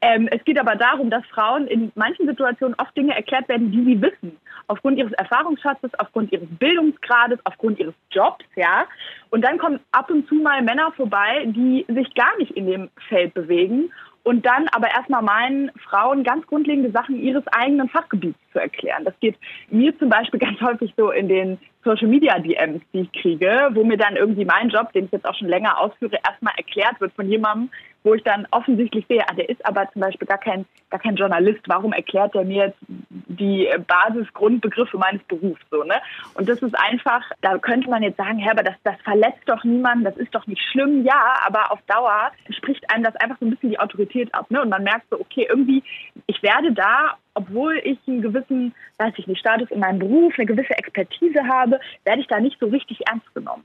Ähm, 0.00 0.28
es 0.30 0.44
geht 0.44 0.60
aber 0.60 0.76
darum, 0.76 1.10
dass 1.10 1.24
Frauen 1.26 1.66
in 1.66 1.90
manchen 1.94 2.26
Situationen 2.26 2.76
oft 2.78 2.96
Dinge 2.96 3.16
erklärt 3.16 3.48
werden, 3.48 3.72
die 3.72 3.84
sie 3.84 4.00
wissen. 4.00 4.36
Aufgrund 4.68 4.98
ihres 4.98 5.12
Erfahrungsschatzes, 5.14 5.90
aufgrund 5.98 6.30
ihres 6.30 6.46
Bildungsgrades, 6.58 7.40
aufgrund 7.44 7.80
ihres 7.80 7.94
Jobs, 8.10 8.44
ja. 8.54 8.86
Und 9.30 9.44
dann 9.44 9.58
kommen 9.58 9.80
ab 9.92 10.10
und 10.10 10.28
zu 10.28 10.36
mal 10.36 10.62
Männer 10.62 10.92
vorbei, 10.92 11.44
die 11.46 11.84
sich 11.88 12.14
gar 12.14 12.36
nicht 12.38 12.52
in 12.52 12.66
dem 12.66 12.90
Feld 13.08 13.34
bewegen 13.34 13.90
und 14.28 14.44
dann 14.44 14.68
aber 14.72 14.90
erstmal 14.90 15.22
meinen, 15.22 15.70
Frauen 15.88 16.22
ganz 16.22 16.46
grundlegende 16.46 16.90
Sachen 16.90 17.18
ihres 17.18 17.46
eigenen 17.46 17.88
Fachgebiets 17.88 18.38
zu 18.52 18.58
erklären. 18.58 19.06
Das 19.06 19.14
geht 19.20 19.36
mir 19.70 19.98
zum 19.98 20.10
Beispiel 20.10 20.38
ganz 20.46 20.60
häufig 20.60 20.92
so 20.98 21.10
in 21.10 21.28
den 21.30 21.56
Social 21.82 22.08
Media 22.08 22.38
DMs, 22.38 22.82
die 22.92 23.00
ich 23.00 23.12
kriege, 23.22 23.70
wo 23.72 23.84
mir 23.84 23.96
dann 23.96 24.16
irgendwie 24.16 24.44
mein 24.44 24.68
Job, 24.68 24.92
den 24.92 25.06
ich 25.06 25.12
jetzt 25.12 25.26
auch 25.26 25.34
schon 25.34 25.48
länger 25.48 25.78
ausführe, 25.78 26.18
erstmal 26.28 26.52
erklärt 26.58 27.00
wird 27.00 27.14
von 27.14 27.26
jemandem, 27.26 27.70
wo 28.04 28.14
ich 28.14 28.22
dann 28.22 28.46
offensichtlich 28.50 29.04
sehe, 29.08 29.22
ah, 29.28 29.34
der 29.34 29.48
ist 29.48 29.64
aber 29.66 29.90
zum 29.92 30.00
Beispiel 30.00 30.26
gar 30.26 30.38
kein, 30.38 30.64
gar 30.90 31.00
kein 31.00 31.16
Journalist. 31.16 31.60
Warum 31.66 31.92
erklärt 31.92 32.34
der 32.34 32.44
mir 32.44 32.66
jetzt 32.66 32.78
die 33.10 33.68
Basisgrundbegriffe 33.86 34.96
meines 34.96 35.22
Berufs 35.24 35.60
so, 35.70 35.82
ne? 35.84 35.96
Und 36.34 36.48
das 36.48 36.62
ist 36.62 36.78
einfach, 36.78 37.22
da 37.40 37.58
könnte 37.58 37.90
man 37.90 38.02
jetzt 38.02 38.16
sagen, 38.16 38.38
Herr, 38.38 38.52
aber 38.52 38.62
das, 38.62 38.76
das 38.84 38.96
verletzt 39.02 39.42
doch 39.46 39.64
niemanden, 39.64 40.04
das 40.04 40.16
ist 40.16 40.34
doch 40.34 40.46
nicht 40.46 40.62
schlimm, 40.70 41.04
ja, 41.04 41.34
aber 41.44 41.72
auf 41.72 41.80
Dauer 41.86 42.30
spricht 42.50 42.88
einem 42.90 43.04
das 43.04 43.16
einfach 43.16 43.38
so 43.40 43.46
ein 43.46 43.50
bisschen 43.50 43.70
die 43.70 43.80
Autorität 43.80 44.34
ab, 44.34 44.50
ne? 44.50 44.62
Und 44.62 44.68
man 44.68 44.84
merkt 44.84 45.10
so, 45.10 45.20
okay, 45.20 45.46
irgendwie, 45.48 45.82
ich 46.26 46.42
werde 46.42 46.72
da 46.72 47.16
obwohl 47.34 47.80
ich 47.84 47.98
einen 48.08 48.20
gewissen, 48.20 48.74
weiß 48.98 49.14
ich 49.16 49.28
nicht, 49.28 49.38
Status 49.38 49.70
in 49.70 49.78
meinem 49.78 50.00
Beruf, 50.00 50.34
eine 50.36 50.46
gewisse 50.46 50.76
Expertise 50.76 51.46
habe, 51.46 51.78
werde 52.02 52.20
ich 52.20 52.26
da 52.26 52.40
nicht 52.40 52.58
so 52.58 52.66
richtig 52.66 53.06
ernst 53.06 53.32
genommen. 53.32 53.64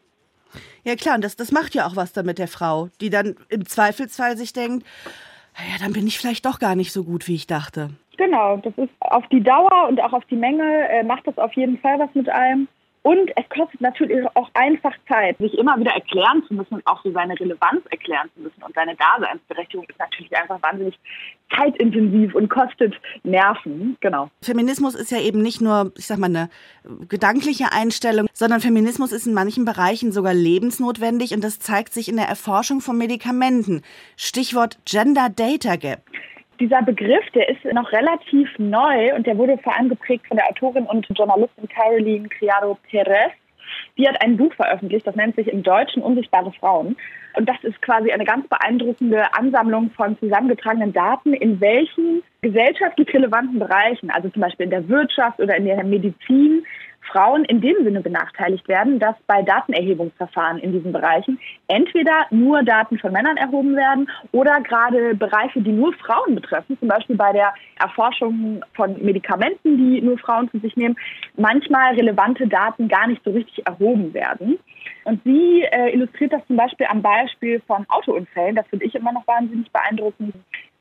Ja 0.84 0.96
klar, 0.96 1.16
und 1.16 1.24
das, 1.24 1.36
das 1.36 1.52
macht 1.52 1.76
ja 1.76 1.88
auch 1.88 1.96
was 1.96 2.14
damit 2.14 2.38
der 2.38 2.48
Frau, 2.48 2.90
die 3.02 3.10
dann 3.10 3.36
im 3.50 3.66
Zweifelsfall 3.66 4.38
sich 4.38 4.54
denkt, 4.54 4.86
naja, 5.58 5.76
dann 5.80 5.94
bin 5.94 6.08
ich 6.08 6.18
vielleicht 6.18 6.46
doch 6.46 6.60
gar 6.60 6.76
nicht 6.76 6.92
so 6.92 7.04
gut, 7.04 7.28
wie 7.28 7.36
ich 7.36 7.48
dachte. 7.48 7.92
Genau, 8.18 8.58
das 8.58 8.74
ist 8.78 8.92
auf 9.00 9.28
die 9.32 9.42
Dauer 9.42 9.88
und 9.88 10.00
auch 10.02 10.14
auf 10.14 10.26
die 10.26 10.36
Menge 10.36 10.88
äh, 10.90 11.04
macht 11.04 11.26
das 11.28 11.38
auf 11.38 11.54
jeden 11.54 11.78
Fall 11.80 12.00
was 12.00 12.10
mit 12.14 12.30
einem. 12.30 12.68
Und 13.04 13.32
es 13.36 13.44
kostet 13.50 13.82
natürlich 13.82 14.26
auch 14.34 14.50
einfach 14.54 14.94
Zeit, 15.10 15.38
sich 15.38 15.58
immer 15.58 15.78
wieder 15.78 15.92
erklären 15.92 16.42
zu 16.48 16.54
müssen 16.54 16.76
und 16.76 16.88
auch 16.88 17.04
so 17.04 17.12
seine 17.12 17.38
Relevanz 17.38 17.82
erklären 17.92 18.30
zu 18.34 18.42
müssen. 18.42 18.64
Und 18.64 18.74
seine 18.76 18.96
Daseinsberechtigung 18.96 19.86
ist 19.90 20.00
natürlich 20.00 20.36
einfach 20.38 20.62
wahnsinnig 20.64 20.98
zeitintensiv 21.54 22.34
und 22.34 22.50
kostet 22.50 22.96
Nerven. 23.24 23.98
Genau. 24.00 24.30
Feminismus 24.42 24.96
ist 24.96 25.12
ja 25.12 25.20
eben 25.20 25.42
nicht 25.42 25.60
nur, 25.60 25.92
ich 25.98 26.08
sag 26.08 26.18
mal, 26.18 26.28
eine 26.28 26.50
gedankliche 27.10 27.74
Einstellung, 27.74 28.28
sondern 28.32 28.62
Feminismus 28.62 29.12
ist 29.12 29.28
in 29.28 29.34
manchen 29.34 29.66
Bereichen 29.66 30.14
sogar 30.14 30.34
lebensnotwendig 30.34 31.34
und 31.34 31.44
das 31.44 31.60
zeigt 31.60 31.94
sich 31.94 32.08
in 32.08 32.16
der 32.16 32.28
Erforschung 32.28 32.80
von 32.80 32.98
Medikamenten. 32.98 33.82
Stichwort 34.16 34.80
Gender 34.86 35.28
Data 35.30 35.76
Gap. 35.76 36.04
Dieser 36.64 36.82
Begriff, 36.82 37.30
der 37.36 37.50
ist 37.50 37.66
noch 37.74 37.92
relativ 37.92 38.48
neu 38.58 39.14
und 39.14 39.28
der 39.28 39.38
wurde 39.38 39.58
vor 39.58 39.76
allem 39.76 39.90
geprägt 39.90 40.26
von 40.30 40.38
der 40.38 40.48
Autorin 40.48 40.86
und 40.86 41.06
Journalistin 41.14 41.68
Caroline 41.68 42.30
Criado 42.30 42.78
Perez. 42.90 43.34
Die 43.98 44.08
hat 44.08 44.24
ein 44.24 44.38
Buch 44.38 44.54
veröffentlicht, 44.54 45.06
das 45.06 45.18
nennt 45.18 45.36
sich 45.36 45.50
im 45.50 45.62
Deutschen 45.62 46.02
Unsichtbare 46.02 46.54
Frauen. 46.54 46.96
Und 47.36 47.50
das 47.50 47.58
ist 47.64 47.82
quasi 47.82 48.14
eine 48.14 48.24
ganz 48.24 48.48
beeindruckende 48.48 49.26
Ansammlung 49.34 49.92
von 49.92 50.18
zusammengetragenen 50.20 50.94
Daten, 50.94 51.34
in 51.34 51.60
welchen 51.60 52.24
gesellschaftlich 52.42 53.14
relevanten 53.14 53.60
Bereichen, 53.60 54.10
also 54.10 54.30
zum 54.30 54.44
Beispiel 54.44 54.64
in 54.64 54.70
der 54.70 54.88
Wirtschaft 54.88 55.42
oder 55.42 55.58
in 55.58 55.66
der 55.66 55.84
Medizin, 55.84 56.66
Frauen 57.14 57.46
in 57.46 57.62
dem 57.62 57.84
Sinne 57.84 58.02
benachteiligt 58.02 58.68
werden, 58.68 58.98
dass 58.98 59.16
bei 59.28 59.44
Datenerhebungsverfahren 59.44 60.58
in 60.58 60.72
diesen 60.72 60.92
Bereichen 60.92 61.40
entweder 61.68 62.26
nur 62.32 62.64
Daten 62.64 62.98
von 62.98 63.14
Männern 63.14 63.38
erhoben 63.38 63.76
werden 63.76 64.10
oder 64.32 64.60
gerade 64.62 65.14
Bereiche, 65.14 65.62
die 65.62 65.72
nur 65.72 65.94
Frauen 65.94 66.36
betreffen, 66.36 66.78
zum 66.80 66.88
Beispiel 66.88 67.16
bei 67.16 67.32
der 67.32 67.54
Erforschung 67.80 68.64
von 68.74 69.02
Medikamenten, 69.04 69.78
die 69.78 70.02
nur 70.02 70.18
Frauen 70.18 70.50
zu 70.50 70.58
sich 70.60 70.76
nehmen, 70.76 70.96
manchmal 71.38 71.94
relevante 71.94 72.48
Daten 72.48 72.88
gar 72.88 73.08
nicht 73.08 73.24
so 73.24 73.32
richtig 73.32 73.66
erhoben 73.68 74.14
werden. 74.14 74.58
Und 75.06 75.22
sie 75.24 75.64
äh, 75.64 75.94
illustriert 75.94 76.34
das 76.34 76.46
zum 76.48 76.56
Beispiel 76.56 76.88
am 76.90 77.02
Beispiel 77.02 77.62
von 77.68 77.86
Autounfällen. 77.90 78.56
Das 78.56 78.68
finde 78.68 78.86
ich 78.86 78.96
immer 78.96 79.12
noch 79.12 79.28
wahnsinnig 79.28 79.70
beeindruckend. 79.72 80.34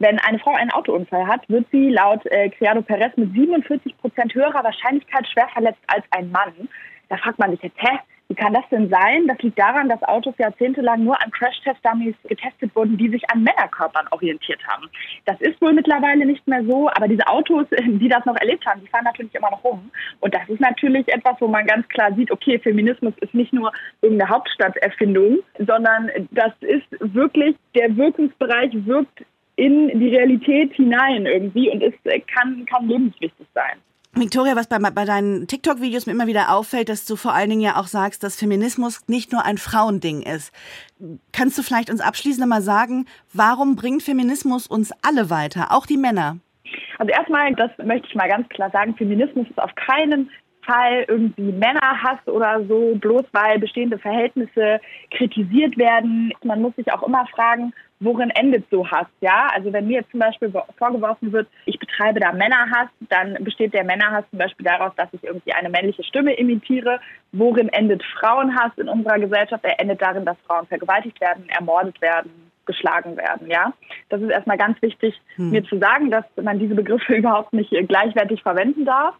Wenn 0.02 0.18
eine 0.18 0.40
Frau 0.40 0.52
einen 0.52 0.72
Autounfall 0.72 1.28
hat, 1.28 1.48
wird 1.48 1.64
sie 1.70 1.90
laut 1.90 2.26
äh, 2.26 2.48
Criado 2.48 2.82
Perez 2.82 3.16
mit 3.16 3.32
47 3.34 3.96
Prozent 3.98 4.34
höherer 4.34 4.64
Wahrscheinlichkeit 4.64 5.28
schwer 5.28 5.46
verletzt 5.52 5.78
als 5.86 6.04
ein 6.10 6.28
Mann. 6.32 6.68
Da 7.08 7.18
fragt 7.18 7.38
man 7.38 7.52
sich 7.52 7.62
jetzt, 7.62 7.80
hä, 7.80 8.00
wie 8.26 8.34
kann 8.34 8.52
das 8.52 8.68
denn 8.68 8.88
sein? 8.88 9.28
Das 9.28 9.38
liegt 9.42 9.60
daran, 9.60 9.88
dass 9.88 10.02
Autos 10.02 10.34
jahrzehntelang 10.38 11.04
nur 11.04 11.22
an 11.22 11.30
Crash-Test-Dummies 11.30 12.16
getestet 12.26 12.74
wurden, 12.74 12.96
die 12.96 13.10
sich 13.10 13.22
an 13.30 13.44
Männerkörpern 13.44 14.08
orientiert 14.10 14.58
haben. 14.66 14.88
Das 15.26 15.40
ist 15.40 15.60
wohl 15.62 15.72
mittlerweile 15.72 16.26
nicht 16.26 16.44
mehr 16.48 16.64
so, 16.64 16.88
aber 16.88 17.06
diese 17.06 17.28
Autos, 17.28 17.66
die 17.86 18.08
das 18.08 18.24
noch 18.24 18.36
erlebt 18.40 18.66
haben, 18.66 18.80
die 18.80 18.88
fahren 18.88 19.04
natürlich 19.04 19.36
immer 19.36 19.52
noch 19.52 19.62
rum. 19.62 19.88
Und 20.18 20.34
das 20.34 20.48
ist 20.48 20.60
natürlich 20.60 21.06
etwas, 21.14 21.36
wo 21.38 21.46
man 21.46 21.64
ganz 21.64 21.86
klar 21.86 22.12
sieht, 22.16 22.32
okay, 22.32 22.58
Feminismus 22.58 23.14
ist 23.20 23.34
nicht 23.34 23.52
nur 23.52 23.70
irgendeine 24.00 24.30
Hauptstadterfindung, 24.30 25.38
sondern 25.64 26.10
das 26.32 26.52
ist 26.62 26.88
wirklich, 26.98 27.54
der 27.76 27.96
Wirkungsbereich 27.96 28.72
wirkt 28.84 29.22
in 29.56 30.00
die 30.00 30.08
Realität 30.08 30.72
hinein 30.74 31.26
irgendwie 31.26 31.70
und 31.70 31.82
es 31.82 31.94
kann, 32.34 32.64
kann 32.66 32.88
lebenswichtig 32.88 33.46
sein. 33.54 33.78
Victoria, 34.14 34.56
was 34.56 34.66
bei, 34.66 34.78
bei 34.78 35.06
deinen 35.06 35.46
TikTok-Videos 35.46 36.04
mir 36.04 36.12
immer 36.12 36.26
wieder 36.26 36.54
auffällt, 36.54 36.90
dass 36.90 37.06
du 37.06 37.16
vor 37.16 37.32
allen 37.32 37.48
Dingen 37.48 37.62
ja 37.62 37.76
auch 37.76 37.86
sagst, 37.86 38.22
dass 38.22 38.38
Feminismus 38.38 39.08
nicht 39.08 39.32
nur 39.32 39.42
ein 39.44 39.56
Frauending 39.56 40.20
ist. 40.20 40.52
Kannst 41.32 41.56
du 41.56 41.62
vielleicht 41.62 41.88
uns 41.90 42.02
abschließend 42.02 42.46
mal 42.46 42.60
sagen, 42.60 43.06
warum 43.32 43.74
bringt 43.74 44.02
Feminismus 44.02 44.66
uns 44.66 44.92
alle 45.02 45.30
weiter, 45.30 45.68
auch 45.70 45.86
die 45.86 45.96
Männer? 45.96 46.36
Also 46.98 47.10
erstmal, 47.10 47.54
das 47.54 47.70
möchte 47.78 48.06
ich 48.08 48.14
mal 48.14 48.28
ganz 48.28 48.46
klar 48.50 48.70
sagen, 48.70 48.94
Feminismus 48.96 49.48
ist 49.48 49.58
auf 49.58 49.74
keinen 49.76 50.30
Fall 50.64 51.04
irgendwie 51.08 51.50
Männerhass 51.50 52.24
oder 52.26 52.64
so, 52.66 52.94
bloß 52.96 53.24
weil 53.32 53.58
bestehende 53.58 53.98
Verhältnisse 53.98 54.80
kritisiert 55.10 55.76
werden. 55.76 56.32
Man 56.44 56.60
muss 56.60 56.76
sich 56.76 56.92
auch 56.92 57.02
immer 57.02 57.26
fragen, 57.34 57.72
worin 58.02 58.30
endet 58.30 58.64
so 58.70 58.88
Hass, 58.90 59.06
ja? 59.20 59.48
Also 59.54 59.72
wenn 59.72 59.86
mir 59.86 60.00
jetzt 60.00 60.10
zum 60.10 60.20
Beispiel 60.20 60.52
vorgeworfen 60.76 61.32
wird, 61.32 61.48
ich 61.66 61.78
betreibe 61.78 62.20
da 62.20 62.32
Männerhass, 62.32 62.88
dann 63.08 63.34
besteht 63.44 63.74
der 63.74 63.84
Männerhass 63.84 64.24
zum 64.30 64.38
Beispiel 64.38 64.64
daraus, 64.64 64.92
dass 64.96 65.08
ich 65.12 65.22
irgendwie 65.22 65.52
eine 65.52 65.70
männliche 65.70 66.02
Stimme 66.04 66.34
imitiere. 66.34 67.00
Worin 67.32 67.68
endet 67.68 68.02
Frauenhass 68.18 68.72
in 68.76 68.88
unserer 68.88 69.18
Gesellschaft? 69.18 69.64
Er 69.64 69.80
endet 69.80 70.02
darin, 70.02 70.24
dass 70.24 70.36
Frauen 70.46 70.66
vergewaltigt 70.66 71.20
werden, 71.20 71.48
ermordet 71.48 72.00
werden, 72.00 72.30
geschlagen 72.66 73.16
werden, 73.16 73.48
ja? 73.48 73.72
Das 74.08 74.20
ist 74.20 74.30
erstmal 74.30 74.58
ganz 74.58 74.80
wichtig, 74.82 75.20
hm. 75.36 75.50
mir 75.50 75.64
zu 75.64 75.78
sagen, 75.78 76.10
dass 76.10 76.24
man 76.40 76.58
diese 76.58 76.74
Begriffe 76.74 77.14
überhaupt 77.16 77.52
nicht 77.52 77.70
gleichwertig 77.88 78.42
verwenden 78.42 78.84
darf. 78.84 79.14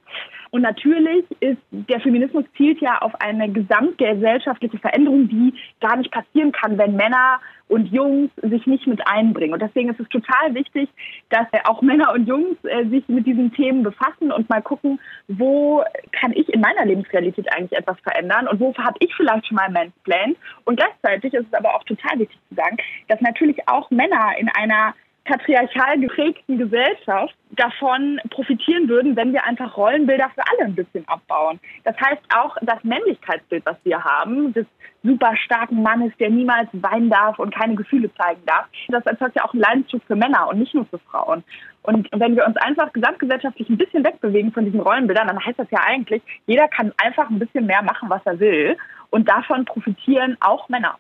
Und 0.53 0.61
natürlich 0.61 1.25
ist 1.41 1.57
der 1.71 1.99
Feminismus 2.01 2.45
zielt 2.59 2.79
ja 2.83 2.99
auf 2.99 3.15
eine 3.23 3.51
gesamtgesellschaftliche 3.51 4.77
Veränderung, 4.77 5.27
die 5.27 5.55
gar 5.81 5.97
nicht 5.97 6.11
passieren 6.11 6.53
kann, 6.53 6.77
wenn 6.77 6.95
Männer 6.95 7.41
und 7.69 7.87
Jungs 7.87 8.31
sich 8.37 8.67
nicht 8.67 8.87
mit 8.87 9.01
einbringen. 9.09 9.55
Und 9.55 9.63
deswegen 9.63 9.89
ist 9.89 9.99
es 9.99 10.09
total 10.11 10.53
wichtig, 10.53 10.91
dass 11.31 11.47
auch 11.65 11.81
Männer 11.81 12.13
und 12.13 12.29
Jungs 12.29 12.59
äh, 12.65 12.85
sich 12.85 13.09
mit 13.09 13.27
diesen 13.27 13.51
Themen 13.55 13.83
befassen 13.83 14.31
und 14.31 14.51
mal 14.51 14.61
gucken, 14.61 15.01
wo 15.27 15.83
kann 16.13 16.35
ich 16.35 16.47
in 16.51 16.61
meiner 16.61 16.85
Lebensrealität 16.85 17.51
eigentlich 17.51 17.73
etwas 17.73 17.99
verändern 18.01 18.47
und 18.47 18.61
wo 18.61 18.75
habe 18.77 18.97
ich 18.99 19.15
vielleicht 19.15 19.47
schon 19.47 19.57
mal 19.57 19.71
Mansplan. 19.71 20.37
Und 20.67 20.77
gleichzeitig 20.77 21.33
ist 21.33 21.47
es 21.51 21.55
aber 21.55 21.75
auch 21.75 21.85
total 21.85 22.19
wichtig 22.19 22.39
zu 22.51 22.57
sagen, 22.57 22.77
dass 23.09 23.23
natürlich 23.23 23.67
auch 23.69 23.91
Männer 23.91 24.33
in 24.39 24.51
einer 24.51 24.93
patriarchal 25.25 26.01
geprägten 26.01 26.59
Gesellschaft 26.59 27.35
davon 27.53 28.19
profitieren 28.31 28.89
würden, 28.89 29.15
wenn 29.17 29.33
wir 29.33 29.45
einfach 29.45 29.77
Rollenbilder 29.77 30.31
für 30.35 30.43
alle 30.51 30.67
ein 30.67 30.75
bisschen 30.75 31.07
abbauen. 31.07 31.61
Das 31.85 31.95
heißt 32.01 32.23
auch 32.37 32.57
das 32.63 32.83
Männlichkeitsbild, 32.83 33.65
was 33.67 33.77
wir 33.85 34.03
haben, 34.03 34.53
des 34.53 34.67
super 35.03 35.37
starken 35.37 35.83
Mannes, 35.83 36.13
der 36.19 36.31
niemals 36.31 36.69
weinen 36.73 37.11
darf 37.11 37.39
und 37.39 37.55
keine 37.55 37.75
Gefühle 37.75 38.13
zeigen 38.15 38.43
darf, 38.47 38.67
das 38.89 39.05
erzeugt 39.05 39.37
ja 39.37 39.45
auch 39.45 39.53
einen 39.53 39.63
Leidensdruck 39.63 40.03
für 40.07 40.17
Männer 40.17 40.49
und 40.49 40.59
nicht 40.59 40.75
nur 40.75 40.87
für 40.87 40.99
Frauen. 40.99 41.45
Und 41.83 42.09
wenn 42.13 42.37
wir 42.37 42.47
uns 42.47 42.57
einfach 42.59 42.93
gesamtgesellschaftlich 42.93 43.69
ein 43.69 43.77
bisschen 43.77 44.05
wegbewegen 44.05 44.53
von 44.53 44.65
diesen 44.65 44.81
Rollenbildern, 44.81 45.27
dann 45.27 45.45
heißt 45.45 45.59
das 45.59 45.71
ja 45.71 45.81
eigentlich, 45.85 46.23
jeder 46.47 46.69
kann 46.69 46.93
einfach 47.03 47.29
ein 47.29 47.41
bisschen 47.41 47.67
mehr 47.67 47.83
machen, 47.83 48.09
was 48.09 48.23
er 48.25 48.39
will. 48.39 48.77
Und 49.13 49.29
davon 49.29 49.67
profitieren 49.67 50.39
auch 50.41 50.71
Männer. 50.71 50.97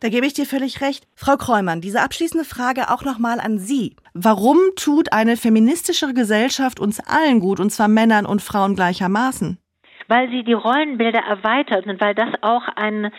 Da 0.00 0.08
gebe 0.08 0.26
ich 0.26 0.34
dir 0.34 0.46
völlig 0.46 0.80
recht. 0.80 1.06
Frau 1.14 1.36
Kreumann, 1.36 1.80
diese 1.80 2.02
abschließende 2.02 2.44
Frage 2.44 2.90
auch 2.90 3.04
nochmal 3.04 3.38
an 3.38 3.58
Sie. 3.58 3.94
Warum 4.14 4.58
tut 4.74 5.12
eine 5.12 5.36
feministischere 5.36 6.12
Gesellschaft 6.12 6.80
uns 6.80 6.98
allen 6.98 7.38
gut, 7.38 7.60
und 7.60 7.70
zwar 7.70 7.86
Männern 7.86 8.26
und 8.26 8.42
Frauen 8.42 8.74
gleichermaßen? 8.74 9.58
Weil 10.08 10.28
sie 10.30 10.42
die 10.42 10.54
Rollenbilder 10.54 11.20
erweitert 11.20 11.86
und 11.86 12.00
weil 12.00 12.16
das 12.16 12.30
auch 12.42 12.66
ein 12.74 13.12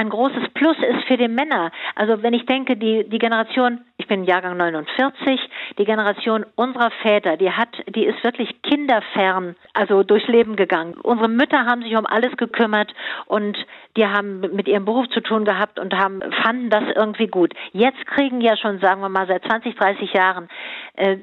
ein 0.00 0.08
großes 0.08 0.48
Plus 0.54 0.76
ist 0.78 1.04
für 1.06 1.18
die 1.18 1.28
Männer. 1.28 1.70
Also 1.94 2.22
wenn 2.22 2.32
ich 2.32 2.46
denke, 2.46 2.74
die, 2.76 3.06
die 3.06 3.18
Generation, 3.18 3.82
ich 3.98 4.06
bin 4.08 4.24
Jahrgang 4.24 4.56
49, 4.56 5.38
die 5.78 5.84
Generation 5.84 6.46
unserer 6.56 6.90
Väter, 7.02 7.36
die 7.36 7.50
hat, 7.50 7.68
die 7.86 8.06
ist 8.06 8.24
wirklich 8.24 8.62
kinderfern, 8.62 9.56
also 9.74 10.02
durchs 10.02 10.26
Leben 10.26 10.56
gegangen. 10.56 10.94
Unsere 11.02 11.28
Mütter 11.28 11.66
haben 11.66 11.82
sich 11.82 11.94
um 11.96 12.06
alles 12.06 12.34
gekümmert 12.38 12.94
und 13.26 13.58
die 13.98 14.06
haben 14.06 14.40
mit 14.40 14.68
ihrem 14.68 14.86
Beruf 14.86 15.06
zu 15.10 15.20
tun 15.20 15.44
gehabt 15.44 15.78
und 15.78 15.92
haben, 15.92 16.22
fanden 16.42 16.70
das 16.70 16.84
irgendwie 16.96 17.26
gut. 17.26 17.52
Jetzt 17.72 18.06
kriegen 18.06 18.40
ja 18.40 18.56
schon, 18.56 18.80
sagen 18.80 19.02
wir 19.02 19.10
mal, 19.10 19.26
seit 19.26 19.44
20, 19.44 19.74
30 19.76 20.14
Jahren 20.14 20.48
äh, 20.94 21.18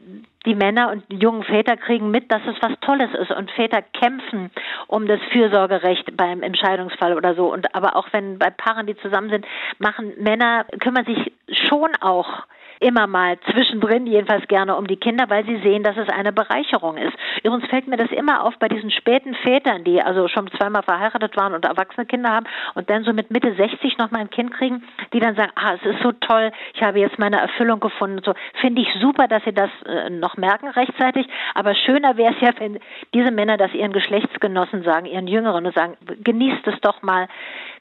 die 0.47 0.55
Männer 0.55 0.89
und 0.91 1.03
die 1.11 1.17
jungen 1.17 1.43
Väter 1.43 1.75
kriegen 1.75 2.09
mit, 2.09 2.31
dass 2.31 2.41
es 2.47 2.55
was 2.61 2.79
Tolles 2.79 3.13
ist 3.13 3.31
und 3.31 3.51
Väter 3.51 3.81
kämpfen 3.81 4.49
um 4.87 5.05
das 5.05 5.19
Fürsorgerecht 5.31 6.15
beim 6.15 6.41
Entscheidungsfall 6.41 7.15
oder 7.15 7.35
so. 7.35 7.51
Und 7.51 7.75
aber 7.75 7.97
auch 7.97 8.07
wenn 8.13 8.39
bei 8.39 8.49
Paaren, 8.49 8.87
die 8.87 8.95
zusammen 8.97 9.29
sind, 9.29 9.45
machen 9.77 10.13
Männer 10.17 10.65
kümmern 10.79 11.05
sich 11.05 11.33
schon 11.67 11.91
auch 11.99 12.45
immer 12.79 13.07
mal 13.07 13.37
zwischendrin 13.51 14.07
jedenfalls 14.07 14.47
gerne 14.47 14.75
um 14.75 14.87
die 14.87 14.97
Kinder, 14.97 15.25
weil 15.29 15.45
sie 15.45 15.57
sehen, 15.57 15.83
dass 15.83 15.97
es 15.97 16.09
eine 16.09 16.31
Bereicherung 16.31 16.97
ist. 16.97 17.15
Übrigens 17.43 17.69
fällt 17.69 17.87
mir 17.87 17.97
das 17.97 18.11
immer 18.11 18.43
auf 18.43 18.57
bei 18.59 18.67
diesen 18.67 18.91
späten 18.91 19.35
Vätern, 19.35 19.83
die 19.83 20.01
also 20.01 20.27
schon 20.27 20.49
zweimal 20.51 20.83
verheiratet 20.83 21.35
waren 21.37 21.53
und 21.53 21.65
erwachsene 21.65 22.05
Kinder 22.05 22.29
haben 22.29 22.45
und 22.75 22.89
dann 22.89 23.03
so 23.03 23.13
mit 23.13 23.31
Mitte 23.31 23.53
60 23.55 23.97
noch 23.97 24.11
mal 24.11 24.19
ein 24.19 24.29
Kind 24.29 24.53
kriegen, 24.53 24.83
die 25.13 25.19
dann 25.19 25.35
sagen, 25.35 25.51
ah, 25.55 25.73
es 25.75 25.95
ist 25.95 26.01
so 26.01 26.11
toll, 26.11 26.51
ich 26.73 26.81
habe 26.81 26.99
jetzt 26.99 27.19
meine 27.19 27.39
Erfüllung 27.39 27.79
gefunden. 27.79 28.21
So 28.23 28.33
finde 28.61 28.81
ich 28.81 28.89
super, 28.99 29.27
dass 29.27 29.43
sie 29.43 29.53
das 29.53 29.69
äh, 29.85 30.09
noch 30.09 30.37
merken 30.37 30.67
rechtzeitig. 30.69 31.27
Aber 31.55 31.75
schöner 31.75 32.17
wäre 32.17 32.33
es 32.33 32.41
ja, 32.41 32.51
wenn 32.59 32.79
diese 33.13 33.31
Männer 33.31 33.57
das 33.57 33.73
ihren 33.73 33.93
Geschlechtsgenossen 33.93 34.83
sagen, 34.83 35.05
ihren 35.05 35.27
Jüngeren 35.27 35.65
und 35.65 35.75
sagen, 35.75 35.97
genießt 36.23 36.67
es 36.67 36.79
doch 36.81 37.01
mal, 37.01 37.27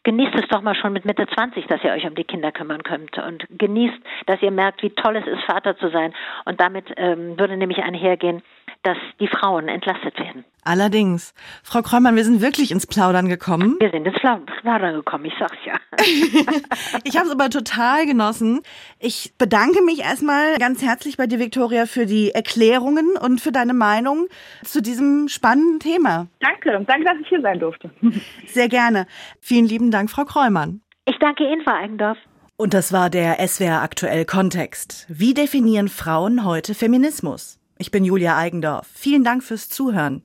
genießt 0.06 0.36
es 0.36 0.48
doch 0.50 0.62
mal 0.62 0.76
schon 0.76 0.92
mit 0.92 1.04
Mitte 1.04 1.26
20, 1.26 1.66
dass 1.66 1.82
ihr 1.82 1.90
euch 1.90 2.06
um 2.06 2.14
die 2.14 2.22
Kinder 2.22 2.52
kümmern 2.52 2.84
könnt 2.84 3.18
und 3.18 3.44
genießt, 3.50 3.98
dass 4.26 4.40
ihr 4.40 4.52
merkt, 4.52 4.80
wie 4.84 4.90
toll 4.90 5.16
es 5.16 5.26
ist, 5.26 5.42
Vater 5.42 5.76
zu 5.76 5.90
sein. 5.90 6.14
Und 6.44 6.60
damit 6.60 6.86
ähm, 6.96 7.36
würde 7.36 7.56
nämlich 7.56 7.82
einhergehen, 7.82 8.42
dass 8.86 8.96
die 9.18 9.26
Frauen 9.26 9.66
entlastet 9.66 10.16
werden. 10.16 10.44
Allerdings. 10.62 11.34
Frau 11.64 11.82
Kreumann, 11.82 12.14
wir 12.14 12.22
sind 12.22 12.40
wirklich 12.40 12.70
ins 12.70 12.86
Plaudern 12.86 13.28
gekommen. 13.28 13.76
Wir 13.80 13.90
sind 13.90 14.06
ins 14.06 14.16
Plaudern 14.60 14.94
gekommen, 14.94 15.24
ich 15.24 15.34
sag's 15.40 15.58
ja. 15.64 15.74
ich 17.04 17.16
habe 17.16 17.26
es 17.26 17.32
aber 17.32 17.50
total 17.50 18.06
genossen. 18.06 18.60
Ich 19.00 19.32
bedanke 19.38 19.82
mich 19.82 20.02
erstmal 20.02 20.56
ganz 20.58 20.84
herzlich 20.84 21.16
bei 21.16 21.26
dir, 21.26 21.40
Viktoria, 21.40 21.86
für 21.86 22.06
die 22.06 22.30
Erklärungen 22.30 23.16
und 23.20 23.40
für 23.40 23.50
deine 23.50 23.74
Meinung 23.74 24.28
zu 24.62 24.80
diesem 24.80 25.26
spannenden 25.26 25.80
Thema. 25.80 26.28
Danke, 26.38 26.84
danke, 26.86 27.04
dass 27.04 27.16
ich 27.20 27.28
hier 27.28 27.40
sein 27.40 27.58
durfte. 27.58 27.90
Sehr 28.46 28.68
gerne. 28.68 29.06
Vielen 29.40 29.66
lieben 29.66 29.90
Dank, 29.90 30.10
Frau 30.10 30.24
Kreumann. 30.24 30.80
Ich 31.06 31.18
danke 31.18 31.42
Ihnen, 31.44 31.62
Frau 31.62 31.74
Eigendorf. 31.74 32.18
Und 32.56 32.72
das 32.72 32.92
war 32.92 33.10
der 33.10 33.46
SWR 33.46 33.82
aktuell 33.82 34.24
Kontext. 34.24 35.06
Wie 35.08 35.34
definieren 35.34 35.88
Frauen 35.88 36.44
heute 36.44 36.74
Feminismus? 36.74 37.58
Ich 37.78 37.90
bin 37.90 38.04
Julia 38.04 38.38
Eigendorf. 38.38 38.86
Vielen 38.94 39.22
Dank 39.22 39.44
fürs 39.44 39.68
Zuhören. 39.68 40.22